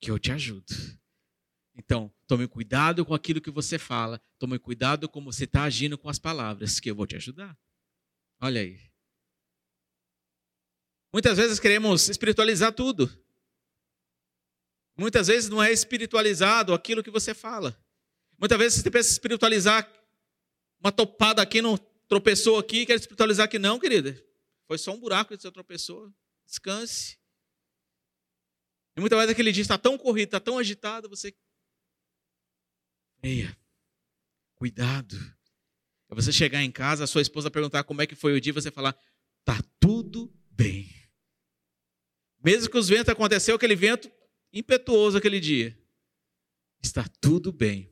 [0.00, 0.72] que eu te ajudo.
[1.74, 6.08] Então, tome cuidado com aquilo que você fala, tome cuidado como você está agindo com
[6.08, 7.58] as palavras, que eu vou te ajudar.
[8.40, 8.78] Olha aí.
[11.12, 13.10] Muitas vezes queremos espiritualizar tudo.
[14.96, 17.76] Muitas vezes não é espiritualizado aquilo que você fala.
[18.38, 19.90] Muitas vezes você pensa espiritualizar
[20.84, 23.58] uma topada aqui, não tropeçou aqui, quer espiritualizar aqui.
[23.58, 24.22] Não, querida.
[24.66, 26.12] Foi só um buraco que você tropeçou.
[26.44, 27.18] Descanse.
[28.94, 31.34] E muitas vezes aquele dia está tão corrido, está tão agitado, você
[33.22, 33.56] Eia,
[34.54, 35.16] cuidado.
[36.10, 38.52] É você chegar em casa, a sua esposa perguntar como é que foi o dia,
[38.52, 38.94] você falar,
[39.42, 40.94] tá tudo bem.
[42.44, 44.12] Mesmo que os ventos aconteceu, aquele vento
[44.52, 45.76] impetuoso aquele dia.
[46.82, 47.90] Está tudo bem.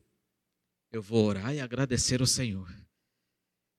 [0.92, 2.81] Eu vou orar e agradecer ao Senhor.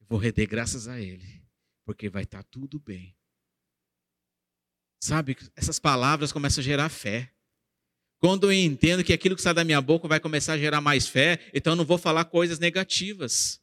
[0.04, 1.42] Eu vou render graças a Ele,
[1.86, 3.16] porque vai estar tudo bem.
[5.02, 7.34] Sabe, essas palavras começam a gerar fé.
[8.20, 11.08] Quando eu entendo que aquilo que sai da minha boca vai começar a gerar mais
[11.08, 13.62] fé, então eu não vou falar coisas negativas.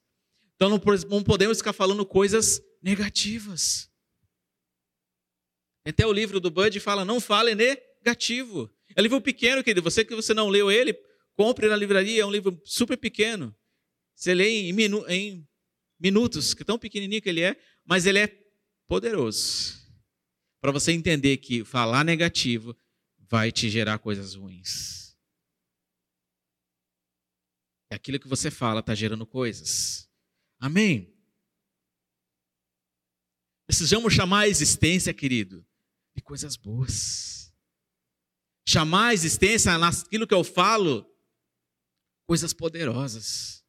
[0.55, 0.79] Então não
[1.23, 3.91] podemos ficar falando coisas negativas.
[5.87, 8.71] Até o livro do Bud fala: não fale negativo.
[8.95, 9.83] É um livro pequeno, querido.
[9.83, 10.93] Você que você não leu ele,
[11.35, 12.23] compre na livraria.
[12.23, 13.55] É um livro super pequeno.
[14.15, 14.75] Você lê em,
[15.09, 15.49] em
[16.01, 18.27] minutos, que tão pequenininho que ele é, mas ele é
[18.87, 19.79] poderoso.
[20.61, 22.77] Para você entender que falar negativo
[23.19, 25.17] vai te gerar coisas ruins.
[27.91, 30.09] E aquilo que você fala está gerando coisas.
[30.59, 31.15] Amém?
[33.67, 35.65] Precisamos chamar a existência, querido,
[36.15, 37.55] de coisas boas.
[38.69, 41.09] Chamar a existência naquilo que eu falo,
[42.27, 43.60] coisas poderosas.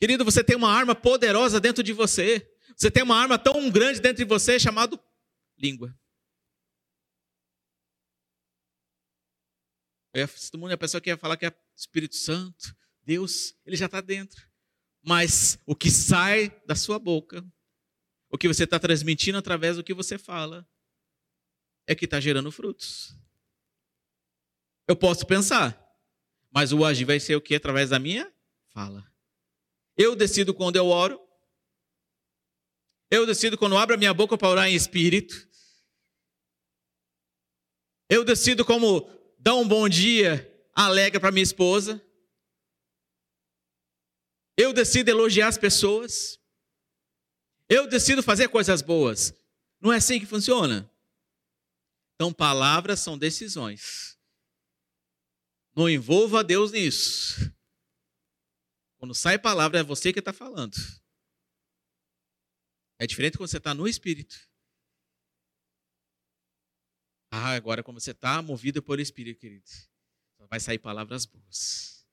[0.00, 2.48] Querido, você tem uma arma poderosa dentro de você.
[2.76, 4.98] Você tem uma arma tão grande dentro de você chamado
[5.58, 5.96] língua.
[10.50, 14.00] Todo mundo, a pessoa que ia falar que é Espírito Santo, Deus, ele já está
[14.00, 14.48] dentro.
[15.02, 17.44] Mas o que sai da sua boca,
[18.30, 20.68] o que você está transmitindo através do que você fala,
[21.86, 23.16] é que está gerando frutos.
[24.86, 25.78] Eu posso pensar,
[26.50, 27.54] mas o agir vai ser o que?
[27.54, 28.32] Através da minha
[28.72, 29.06] fala.
[29.98, 31.20] Eu decido quando eu oro.
[33.10, 35.34] Eu decido quando abro a minha boca para orar em espírito.
[38.08, 42.00] Eu decido como dar um bom dia alegre para minha esposa.
[44.56, 46.38] Eu decido elogiar as pessoas.
[47.68, 49.34] Eu decido fazer coisas boas.
[49.80, 50.88] Não é assim que funciona?
[52.14, 54.16] Então, palavras são decisões.
[55.74, 57.52] Não envolva Deus nisso.
[58.98, 60.76] Quando sai palavra, é você que está falando.
[62.98, 64.36] É diferente quando você está no Espírito.
[67.30, 69.64] Ah, agora como você está movido por Espírito, querido,
[70.50, 72.04] vai sair palavras boas.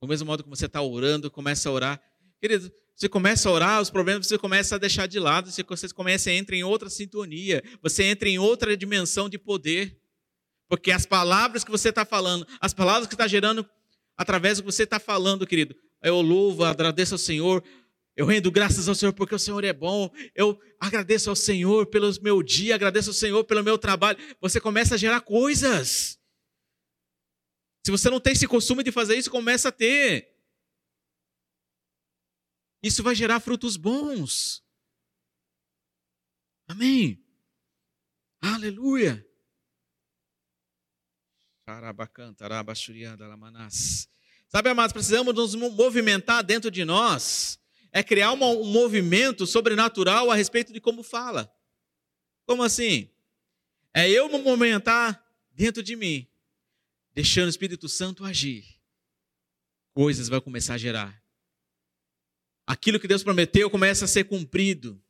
[0.00, 2.02] Do mesmo modo que você está orando, começa a orar.
[2.40, 5.62] Querido, você começa a orar, os problemas você começa a deixar de lado, você
[5.94, 10.00] começa a entrar em outra sintonia, você entra em outra dimensão de poder.
[10.68, 13.68] Porque as palavras que você está falando, as palavras que está gerando
[14.16, 17.62] através do que você está falando, querido, eu louvo, agradeço ao Senhor,
[18.14, 20.10] eu rendo graças ao Senhor porque o Senhor é bom.
[20.34, 24.18] Eu agradeço ao Senhor pelo meu dia, agradeço ao Senhor pelo meu trabalho.
[24.40, 26.20] Você começa a gerar coisas.
[27.84, 30.30] Se você não tem esse costume de fazer isso, começa a ter.
[32.82, 34.62] Isso vai gerar frutos bons.
[36.68, 37.24] Amém.
[38.40, 39.26] Aleluia.
[44.48, 47.58] Sabe, amados, precisamos nos movimentar dentro de nós.
[47.90, 51.50] É criar um movimento sobrenatural a respeito de como fala.
[52.44, 53.10] Como assim?
[53.94, 56.26] É eu me movimentar dentro de mim,
[57.14, 58.64] deixando o Espírito Santo agir.
[59.92, 61.22] Coisas vão começar a gerar.
[62.66, 65.02] Aquilo que Deus prometeu começa a ser cumprido.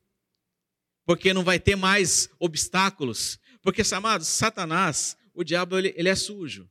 [1.04, 3.38] Porque não vai ter mais obstáculos.
[3.60, 6.70] Porque, amados, Satanás, o diabo ele, ele é sujo.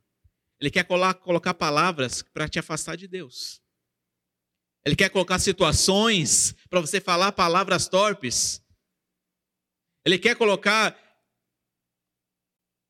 [0.60, 3.60] Ele quer colocar palavras para te afastar de Deus.
[4.84, 8.62] Ele quer colocar situações para você falar palavras torpes.
[10.04, 10.98] Ele quer colocar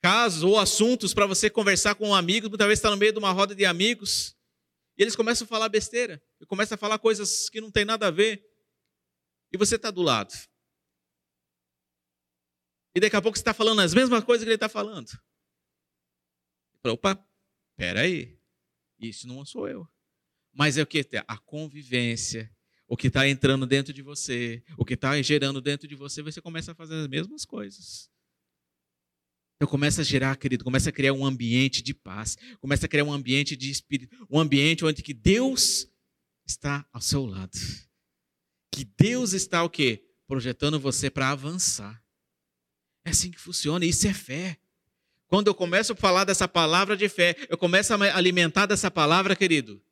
[0.03, 3.19] casos ou assuntos para você conversar com um amigo, muitas vezes está no meio de
[3.19, 4.37] uma roda de amigos,
[4.99, 8.09] e eles começam a falar besteira, e começam a falar coisas que não tem nada
[8.09, 8.43] a ver,
[9.53, 10.35] e você está do lado.
[12.97, 15.09] E daqui a pouco você está falando as mesmas coisas que ele está falando.
[16.85, 17.25] Opa,
[17.77, 18.39] peraí,
[18.99, 19.89] isso não sou eu.
[20.53, 21.07] Mas é o que?
[21.27, 22.51] A convivência,
[22.87, 26.41] o que está entrando dentro de você, o que está gerando dentro de você, você
[26.41, 28.11] começa a fazer as mesmas coisas.
[29.57, 33.05] Então começa a gerar, querido, começa a criar um ambiente de paz, começa a criar
[33.05, 35.89] um ambiente de espírito, um ambiente onde que Deus
[36.45, 37.57] está ao seu lado.
[38.73, 40.05] Que Deus está o quê?
[40.27, 42.03] Projetando você para avançar.
[43.05, 44.59] É assim que funciona, isso é fé.
[45.33, 49.35] Quando eu começo a falar dessa palavra de fé, eu começo a alimentar dessa palavra,
[49.35, 49.83] querido.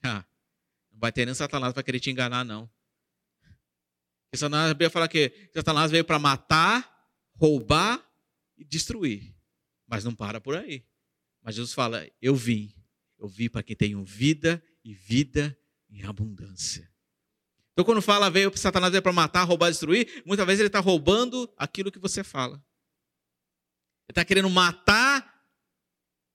[0.00, 0.24] Ah,
[0.92, 2.70] não vai ter nem Satanás para querer te enganar, não.
[3.42, 6.88] Porque Satanás veio falar que Satanás veio para matar,
[7.34, 8.00] roubar
[8.56, 9.34] e destruir.
[9.88, 10.84] Mas não para por aí.
[11.42, 12.72] Mas Jesus fala: Eu vim.
[13.18, 15.58] Eu vim para que tenham vida e vida
[15.90, 16.88] em abundância.
[17.72, 21.52] Então, quando fala veio Satanás veio para matar, roubar, destruir, muitas vezes ele está roubando
[21.58, 22.64] aquilo que você fala.
[24.08, 25.34] Está querendo matar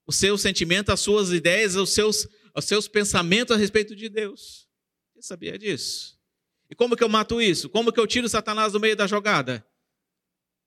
[0.05, 4.67] o seu sentimento, as suas ideias, os seus, os seus pensamentos a respeito de Deus.
[5.13, 6.19] Você sabia disso?
[6.69, 7.69] E como que eu mato isso?
[7.69, 9.65] Como que eu tiro Satanás do meio da jogada?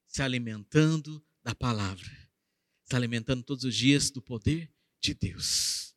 [0.06, 2.10] Se alimentando da palavra.
[2.84, 5.94] Se alimentando todos os dias do poder de Deus.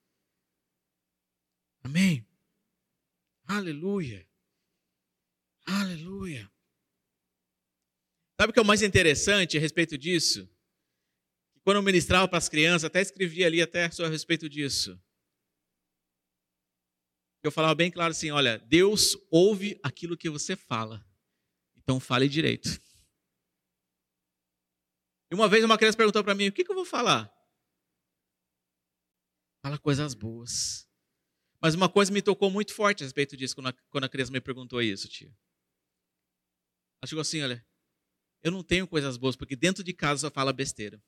[1.83, 2.27] Amém?
[3.45, 4.27] Aleluia.
[5.65, 6.51] Aleluia.
[8.39, 10.49] Sabe o que é o mais interessante a respeito disso?
[11.65, 15.01] Quando eu ministrava para as crianças, até escrevi ali até a respeito disso.
[17.41, 21.03] Eu falava bem claro assim: olha, Deus ouve aquilo que você fala.
[21.75, 22.69] Então fale direito.
[25.31, 27.33] E uma vez uma criança perguntou para mim: o que, que eu vou falar?
[29.63, 30.87] Fala coisas boas.
[31.59, 34.31] Mas uma coisa me tocou muito forte a respeito disso quando a, quando a criança
[34.31, 35.35] me perguntou isso, tia.
[37.01, 37.65] Ela chegou assim: olha,
[38.43, 41.03] eu não tenho coisas boas, porque dentro de casa só fala besteira.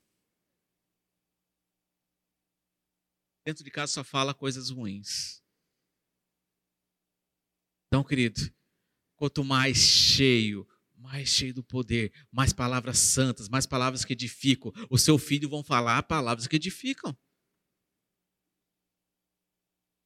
[3.47, 5.41] Dentro de casa só fala coisas ruins.
[7.87, 8.41] Então, querido,
[9.15, 10.67] quanto mais cheio,
[10.97, 14.73] mais cheio do poder, mais palavras santas, mais palavras que edificam.
[14.89, 17.17] O seu filho vão falar palavras que edificam.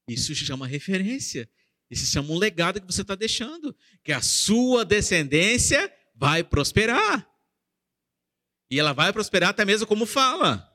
[0.08, 1.50] Isso se chama referência.
[1.90, 3.76] Isso se chama um legado que você está deixando.
[4.04, 7.28] Que a sua descendência vai prosperar.
[8.70, 10.71] E ela vai prosperar até mesmo como fala.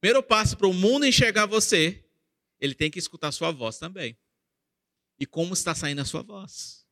[0.00, 2.04] Primeiro passo para o mundo enxergar você,
[2.60, 4.16] ele tem que escutar a sua voz também.
[5.18, 6.86] E como está saindo a sua voz.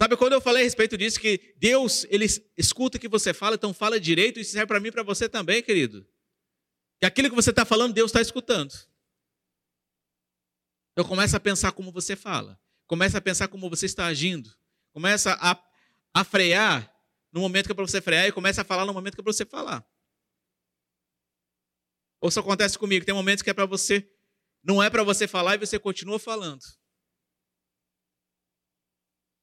[0.00, 3.56] Sabe quando eu falei a respeito disso que Deus, ele escuta o que você fala,
[3.56, 6.06] então fala direito, isso serve para mim e para você também, querido.
[7.00, 8.72] Que aquilo que você está falando, Deus está escutando.
[10.92, 12.60] Então começa a pensar como você fala.
[12.86, 14.52] Começa a pensar como você está agindo.
[14.92, 15.60] Começa a,
[16.14, 16.92] a frear
[17.32, 19.24] no momento que é para você frear e começa a falar no momento que é
[19.24, 19.84] para você falar.
[22.20, 24.10] Ou isso acontece comigo, tem momentos que é para você,
[24.62, 26.62] não é para você falar e você continua falando.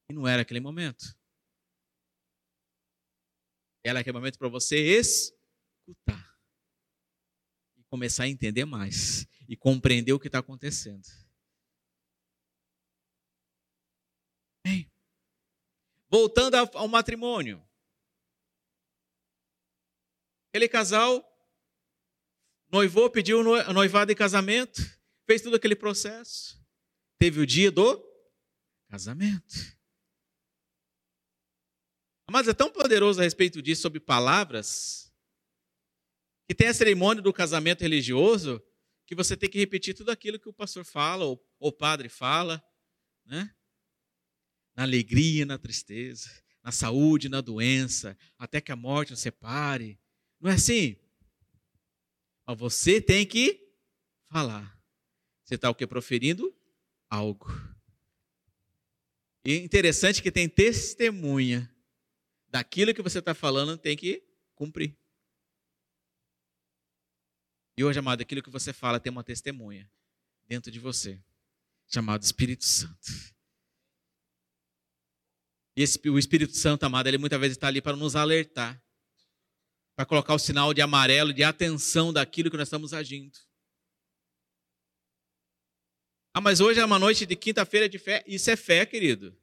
[0.10, 1.18] E não era aquele momento.
[3.84, 6.38] Era aquele momento para você escutar.
[7.78, 9.26] E começar a entender mais.
[9.48, 11.06] E compreender o que está acontecendo.
[14.66, 14.92] Bem,
[16.10, 17.64] voltando ao matrimônio.
[20.50, 21.24] Aquele casal
[22.72, 24.82] noivou, pediu noivado em casamento,
[25.26, 26.60] fez todo aquele processo.
[27.18, 28.04] Teve o dia do
[28.90, 29.56] casamento.
[32.30, 35.14] Mas é tão poderoso a respeito disso, sobre palavras,
[36.48, 38.62] que tem a cerimônia do casamento religioso,
[39.06, 42.64] que você tem que repetir tudo aquilo que o pastor fala, ou o padre fala,
[43.26, 43.56] né?
[44.76, 46.30] Na alegria, na tristeza,
[46.62, 50.00] na saúde, na doença, até que a morte nos separe.
[50.40, 50.98] Não é assim?
[52.46, 53.74] Mas você tem que
[54.26, 54.76] falar.
[55.44, 55.86] Você está o que?
[55.86, 56.56] Proferindo
[57.10, 57.48] algo.
[59.44, 61.72] E interessante que tem testemunha
[62.48, 64.24] daquilo que você está falando tem que
[64.56, 64.98] cumprir.
[67.78, 69.90] E hoje, amado, aquilo que você fala tem uma testemunha
[70.48, 71.22] dentro de você,
[71.88, 73.12] chamado Espírito Santo.
[75.76, 78.82] E esse, o Espírito Santo, amado, ele muitas vezes está ali para nos alertar,
[79.96, 83.38] para colocar o sinal de amarelo, de atenção daquilo que nós estamos agindo.
[86.34, 88.22] Ah, mas hoje é uma noite de quinta-feira de fé.
[88.28, 89.34] Isso é fé, querido.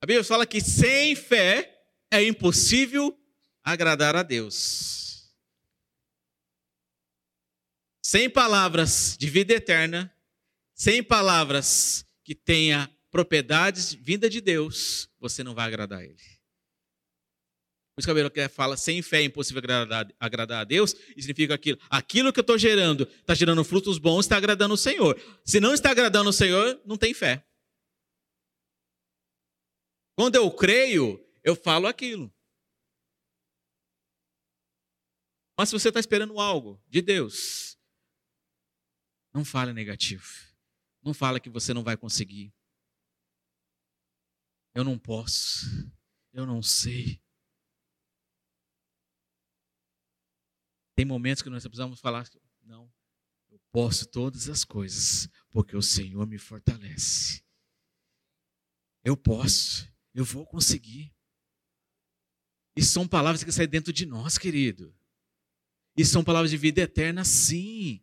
[0.00, 3.16] A Bíblia fala que sem fé é impossível
[3.62, 5.30] agradar a Deus.
[8.02, 10.12] Sem palavras de vida eterna,
[10.74, 16.31] sem palavras que tenha propriedades vinda de Deus, você não vai agradar a Ele.
[17.94, 21.54] Por isso que a Bíblia fala, sem fé é impossível agradar, a Deus, e significa
[21.54, 21.78] aquilo.
[21.90, 25.20] Aquilo que eu estou gerando, está gerando frutos bons, está agradando o Senhor.
[25.44, 27.46] Se não está agradando o Senhor, não tem fé.
[30.16, 32.32] Quando eu creio, eu falo aquilo.
[35.58, 37.78] Mas se você está esperando algo de Deus,
[39.34, 40.26] não fale negativo.
[41.02, 42.54] Não fale que você não vai conseguir.
[44.74, 45.66] Eu não posso.
[46.32, 47.21] Eu não sei.
[50.94, 52.28] Tem momentos que nós precisamos falar,
[52.62, 52.90] não,
[53.50, 57.42] eu posso todas as coisas, porque o Senhor me fortalece.
[59.04, 59.90] Eu posso.
[60.14, 61.12] Eu vou conseguir.
[62.76, 64.94] Isso são palavras que saem dentro de nós, querido.
[65.96, 68.02] Isso são palavras de vida eterna, sim.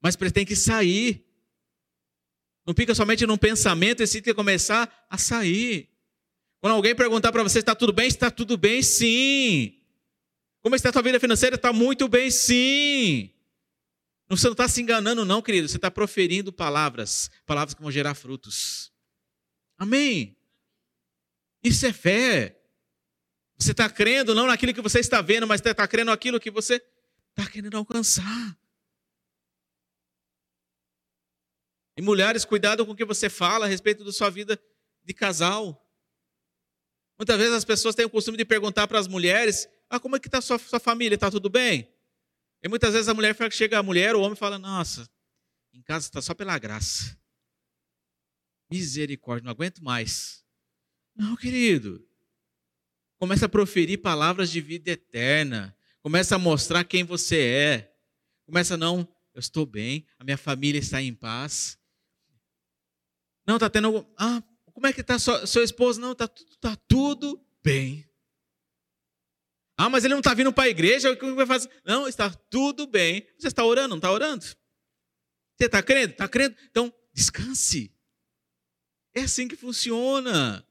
[0.00, 1.24] Mas tem que sair.
[2.66, 5.90] Não fica somente num pensamento, esse tem que começar a sair.
[6.60, 8.06] Quando alguém perguntar para você, está tudo bem?
[8.06, 9.81] Está tudo bem, sim.
[10.62, 11.56] Como está a tua vida financeira?
[11.56, 13.34] Está muito bem, sim.
[14.28, 15.68] Você não está se enganando, não, querido.
[15.68, 18.92] Você está proferindo palavras, palavras que vão gerar frutos.
[19.76, 20.36] Amém.
[21.62, 22.58] Isso é fé.
[23.58, 26.82] Você está crendo não naquilo que você está vendo, mas está crendo naquilo que você
[27.36, 28.58] está querendo alcançar.
[31.96, 34.58] E mulheres, cuidado com o que você fala a respeito da sua vida
[35.04, 35.78] de casal.
[37.18, 40.18] Muitas vezes as pessoas têm o costume de perguntar para as mulheres: ah, como é
[40.18, 41.16] que está sua, sua família?
[41.16, 41.86] Está tudo bem?
[42.62, 45.06] E muitas vezes a mulher chega a mulher, o homem fala: Nossa,
[45.70, 47.14] em casa está só pela graça.
[48.70, 50.42] Misericórdia, não aguento mais.
[51.14, 52.02] Não, querido.
[53.18, 55.76] Começa a proferir palavras de vida eterna.
[56.00, 57.94] Começa a mostrar quem você é.
[58.46, 61.78] Começa, não, eu estou bem, a minha família está em paz.
[63.46, 64.06] Não, está tendo.
[64.16, 66.00] Ah, como é que está sua esposa?
[66.00, 66.26] Não, está
[66.58, 68.10] tá tudo bem.
[69.82, 71.68] Ah, mas ele não está vindo para a igreja, o que vai fazer?
[71.84, 73.26] Não, está tudo bem.
[73.36, 74.44] Você está orando, não está orando?
[74.44, 76.12] Você está crendo?
[76.12, 76.56] Está crendo?
[76.70, 77.92] Então, descanse.
[79.12, 80.64] É assim que funciona.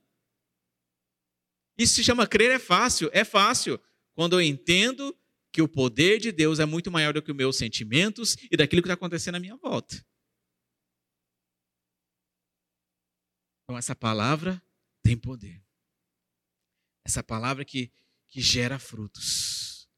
[1.78, 3.10] Isso se chama crer é fácil.
[3.12, 3.78] É fácil.
[4.14, 5.14] Quando eu entendo
[5.52, 8.82] que o poder de Deus é muito maior do que os meus sentimentos e daquilo
[8.82, 10.02] que está acontecendo à minha volta.
[13.66, 14.64] Então, essa palavra
[15.04, 15.62] tem poder.
[17.06, 17.92] Essa palavra que,
[18.32, 19.90] que gera frutos.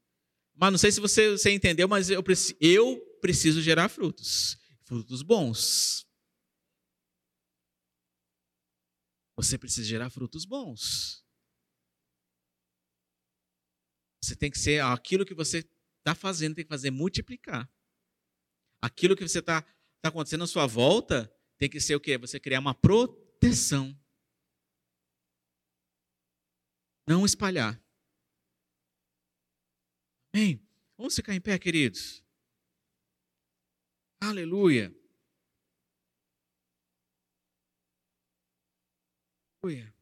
[0.54, 2.22] Mas não sei se você, você entendeu, mas eu,
[2.60, 4.58] eu preciso gerar frutos.
[4.82, 6.06] Frutos bons.
[9.36, 11.24] Você precisa gerar frutos bons.
[14.20, 15.58] Você tem que ser aquilo que você
[15.98, 17.70] está fazendo, tem que fazer multiplicar.
[18.80, 19.62] Aquilo que você está
[20.00, 22.18] tá acontecendo à sua volta tem que ser o quê?
[22.18, 23.98] Você criar uma proteção.
[27.06, 27.83] Não espalhar.
[30.34, 30.60] Amém?
[30.98, 32.20] Vamos ficar em pé, queridos.
[34.20, 34.92] Aleluia.
[39.62, 39.94] Aleluia.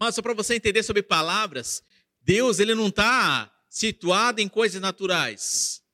[0.00, 1.84] Mas só para você entender sobre palavras,
[2.22, 5.84] Deus ele não está situado em coisas naturais.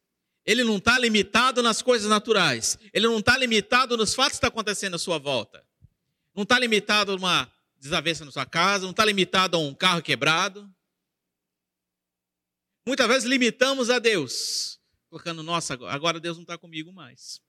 [0.44, 2.78] Ele não está limitado nas coisas naturais.
[2.92, 5.65] Ele não está limitado nos fatos que estão acontecendo à sua volta.
[6.36, 10.02] Não está limitado a uma desavença na sua casa, não está limitado a um carro
[10.02, 10.70] quebrado.
[12.86, 14.78] Muitas vezes limitamos a Deus,
[15.08, 17.40] colocando, nossa, agora Deus não está comigo mais.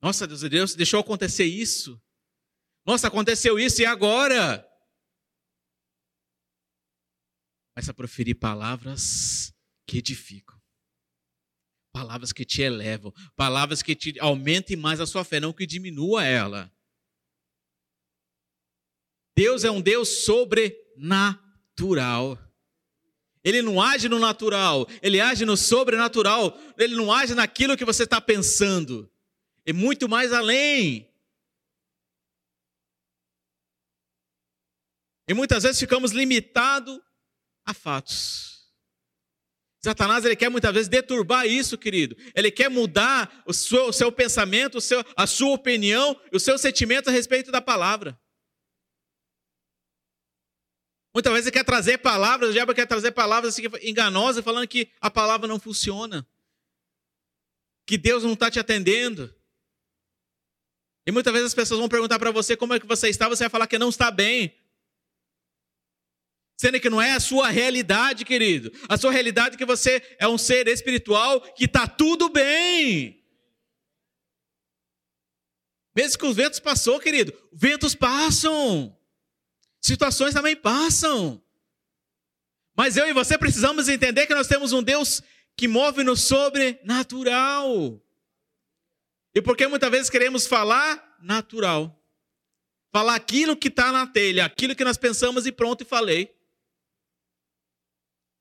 [0.00, 2.00] Nossa, Deus, Deus deixou acontecer isso.
[2.86, 4.66] Nossa, aconteceu isso e agora?
[7.74, 9.52] Começa a proferir palavras
[9.86, 10.58] que edificam.
[11.92, 16.24] Palavras que te elevam, palavras que te aumentem mais a sua fé, não que diminua
[16.24, 16.72] ela.
[19.36, 22.38] Deus é um Deus sobrenatural.
[23.42, 28.02] Ele não age no natural, ele age no sobrenatural, ele não age naquilo que você
[28.02, 29.10] está pensando,
[29.64, 31.08] é muito mais além.
[35.26, 37.00] E muitas vezes ficamos limitados
[37.64, 38.50] a fatos.
[39.82, 42.14] Satanás ele quer muitas vezes deturbar isso, querido.
[42.34, 46.58] Ele quer mudar o seu, o seu pensamento, o seu, a sua opinião, o seu
[46.58, 48.19] sentimento a respeito da palavra.
[51.12, 54.90] Muitas vezes ele quer trazer palavras, o diabo quer trazer palavras assim, enganosas, falando que
[55.00, 56.26] a palavra não funciona,
[57.84, 59.34] que Deus não está te atendendo.
[61.06, 63.44] E muitas vezes as pessoas vão perguntar para você como é que você está, você
[63.44, 64.54] vai falar que não está bem.
[66.56, 68.70] Sendo que não é a sua realidade, querido.
[68.88, 73.24] A sua realidade é que você é um ser espiritual que está tudo bem.
[75.96, 78.96] Mesmo que os ventos passou, querido, ventos passam.
[79.80, 81.42] Situações também passam.
[82.76, 85.22] Mas eu e você precisamos entender que nós temos um Deus
[85.56, 88.00] que move no sobrenatural.
[89.34, 91.96] E porque muitas vezes queremos falar natural.
[92.92, 96.34] Falar aquilo que está na telha, aquilo que nós pensamos e pronto, e falei.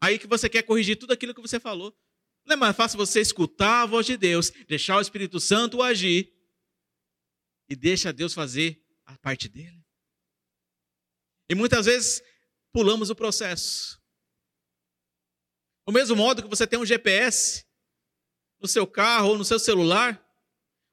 [0.02, 1.96] Aí que você quer corrigir tudo aquilo que você falou.
[2.46, 6.34] Não é mais fácil você escutar a voz de Deus, deixar o Espírito Santo agir
[7.70, 9.79] e deixa Deus fazer a parte dele.
[11.50, 12.22] E muitas vezes
[12.72, 14.00] pulamos o processo.
[15.88, 17.66] Do mesmo modo que você tem um GPS
[18.60, 20.24] no seu carro ou no seu celular,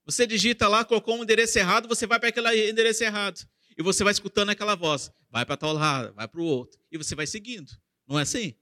[0.07, 3.47] você digita lá, colocou um endereço errado, você vai para aquele endereço errado.
[3.77, 5.11] E você vai escutando aquela voz.
[5.29, 6.81] Vai para tal lado, vai para o outro.
[6.91, 7.71] E você vai seguindo.
[8.07, 8.55] Não é assim?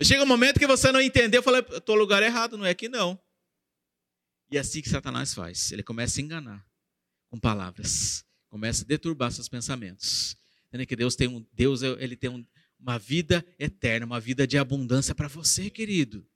[0.00, 2.70] Chega um momento que você não entendeu, eu falei, estou no lugar errado, não é
[2.70, 3.20] aqui não.
[4.50, 5.72] E é assim que Satanás faz.
[5.72, 6.66] Ele começa a enganar
[7.30, 10.36] com palavras, começa a deturbar seus pensamentos.
[10.72, 12.42] Entendeu que Deus tem um Deus ele tem um,
[12.80, 16.26] uma vida eterna, uma vida de abundância para você, querido.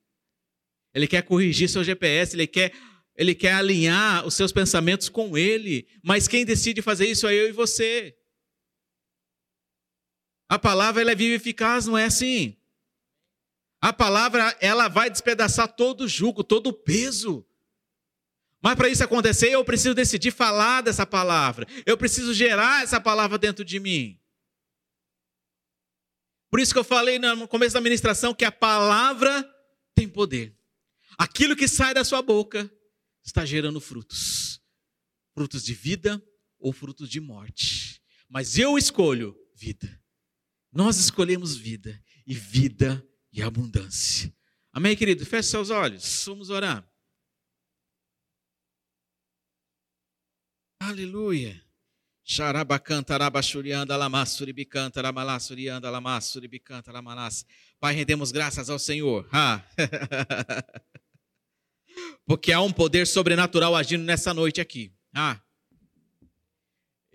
[0.94, 2.72] Ele quer corrigir seu GPS, ele quer
[3.16, 7.48] ele quer alinhar os seus pensamentos com ele, mas quem decide fazer isso é eu
[7.48, 8.14] e você.
[10.50, 12.54] A palavra ela é viva e eficaz, não é assim?
[13.80, 17.46] A palavra, ela vai despedaçar todo o jugo, todo o peso.
[18.62, 21.66] Mas para isso acontecer, eu preciso decidir falar dessa palavra.
[21.86, 24.20] Eu preciso gerar essa palavra dentro de mim.
[26.50, 29.44] Por isso que eu falei no começo da ministração que a palavra
[29.94, 30.56] tem poder.
[31.18, 32.70] Aquilo que sai da sua boca
[33.24, 34.60] está gerando frutos.
[35.34, 36.22] Frutos de vida
[36.58, 38.02] ou frutos de morte.
[38.28, 40.02] Mas eu escolho vida.
[40.72, 42.02] Nós escolhemos vida.
[42.26, 44.34] E vida e abundância.
[44.72, 45.24] Amém, querido?
[45.24, 46.86] Feche seus olhos, vamos orar.
[50.80, 51.65] Aleluia.
[57.78, 59.28] Pai, rendemos graças ao Senhor.
[59.32, 59.62] Ah.
[62.26, 64.92] Porque há um poder sobrenatural agindo nessa noite aqui.
[65.14, 65.38] Ah.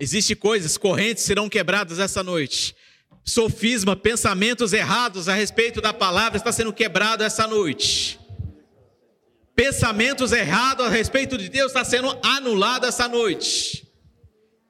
[0.00, 2.74] Existem coisas, correntes serão quebradas essa noite.
[3.22, 8.18] Sofisma, pensamentos errados a respeito da palavra está sendo quebrado essa noite.
[9.54, 13.91] Pensamentos errados a respeito de Deus está sendo anulado essa noite.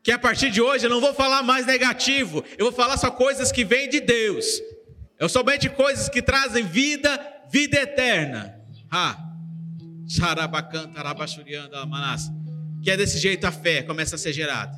[0.03, 3.11] Que a partir de hoje eu não vou falar mais negativo, eu vou falar só
[3.11, 4.61] coisas que vêm de Deus.
[5.19, 8.59] Eu somente coisas que trazem vida, vida eterna.
[8.91, 9.17] Ah.
[12.83, 14.77] Que é desse jeito a fé começa a ser gerada.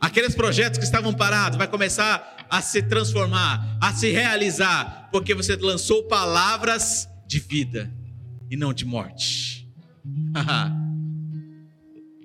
[0.00, 5.54] Aqueles projetos que estavam parados vai começar a se transformar, a se realizar, porque você
[5.56, 7.92] lançou palavras de vida
[8.50, 9.68] e não de morte.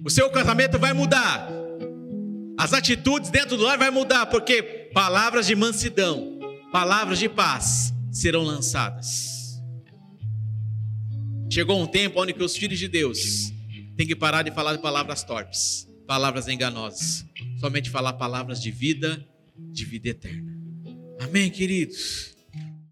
[0.03, 1.49] O seu casamento vai mudar.
[2.57, 6.39] As atitudes dentro do lar vai mudar, porque palavras de mansidão,
[6.71, 9.61] palavras de paz serão lançadas.
[11.49, 13.51] Chegou um tempo onde os filhos de Deus
[13.95, 17.25] têm que parar de falar de palavras torpes, palavras enganosas,
[17.59, 19.25] somente falar palavras de vida,
[19.57, 20.53] de vida eterna.
[21.19, 22.34] Amém, queridos.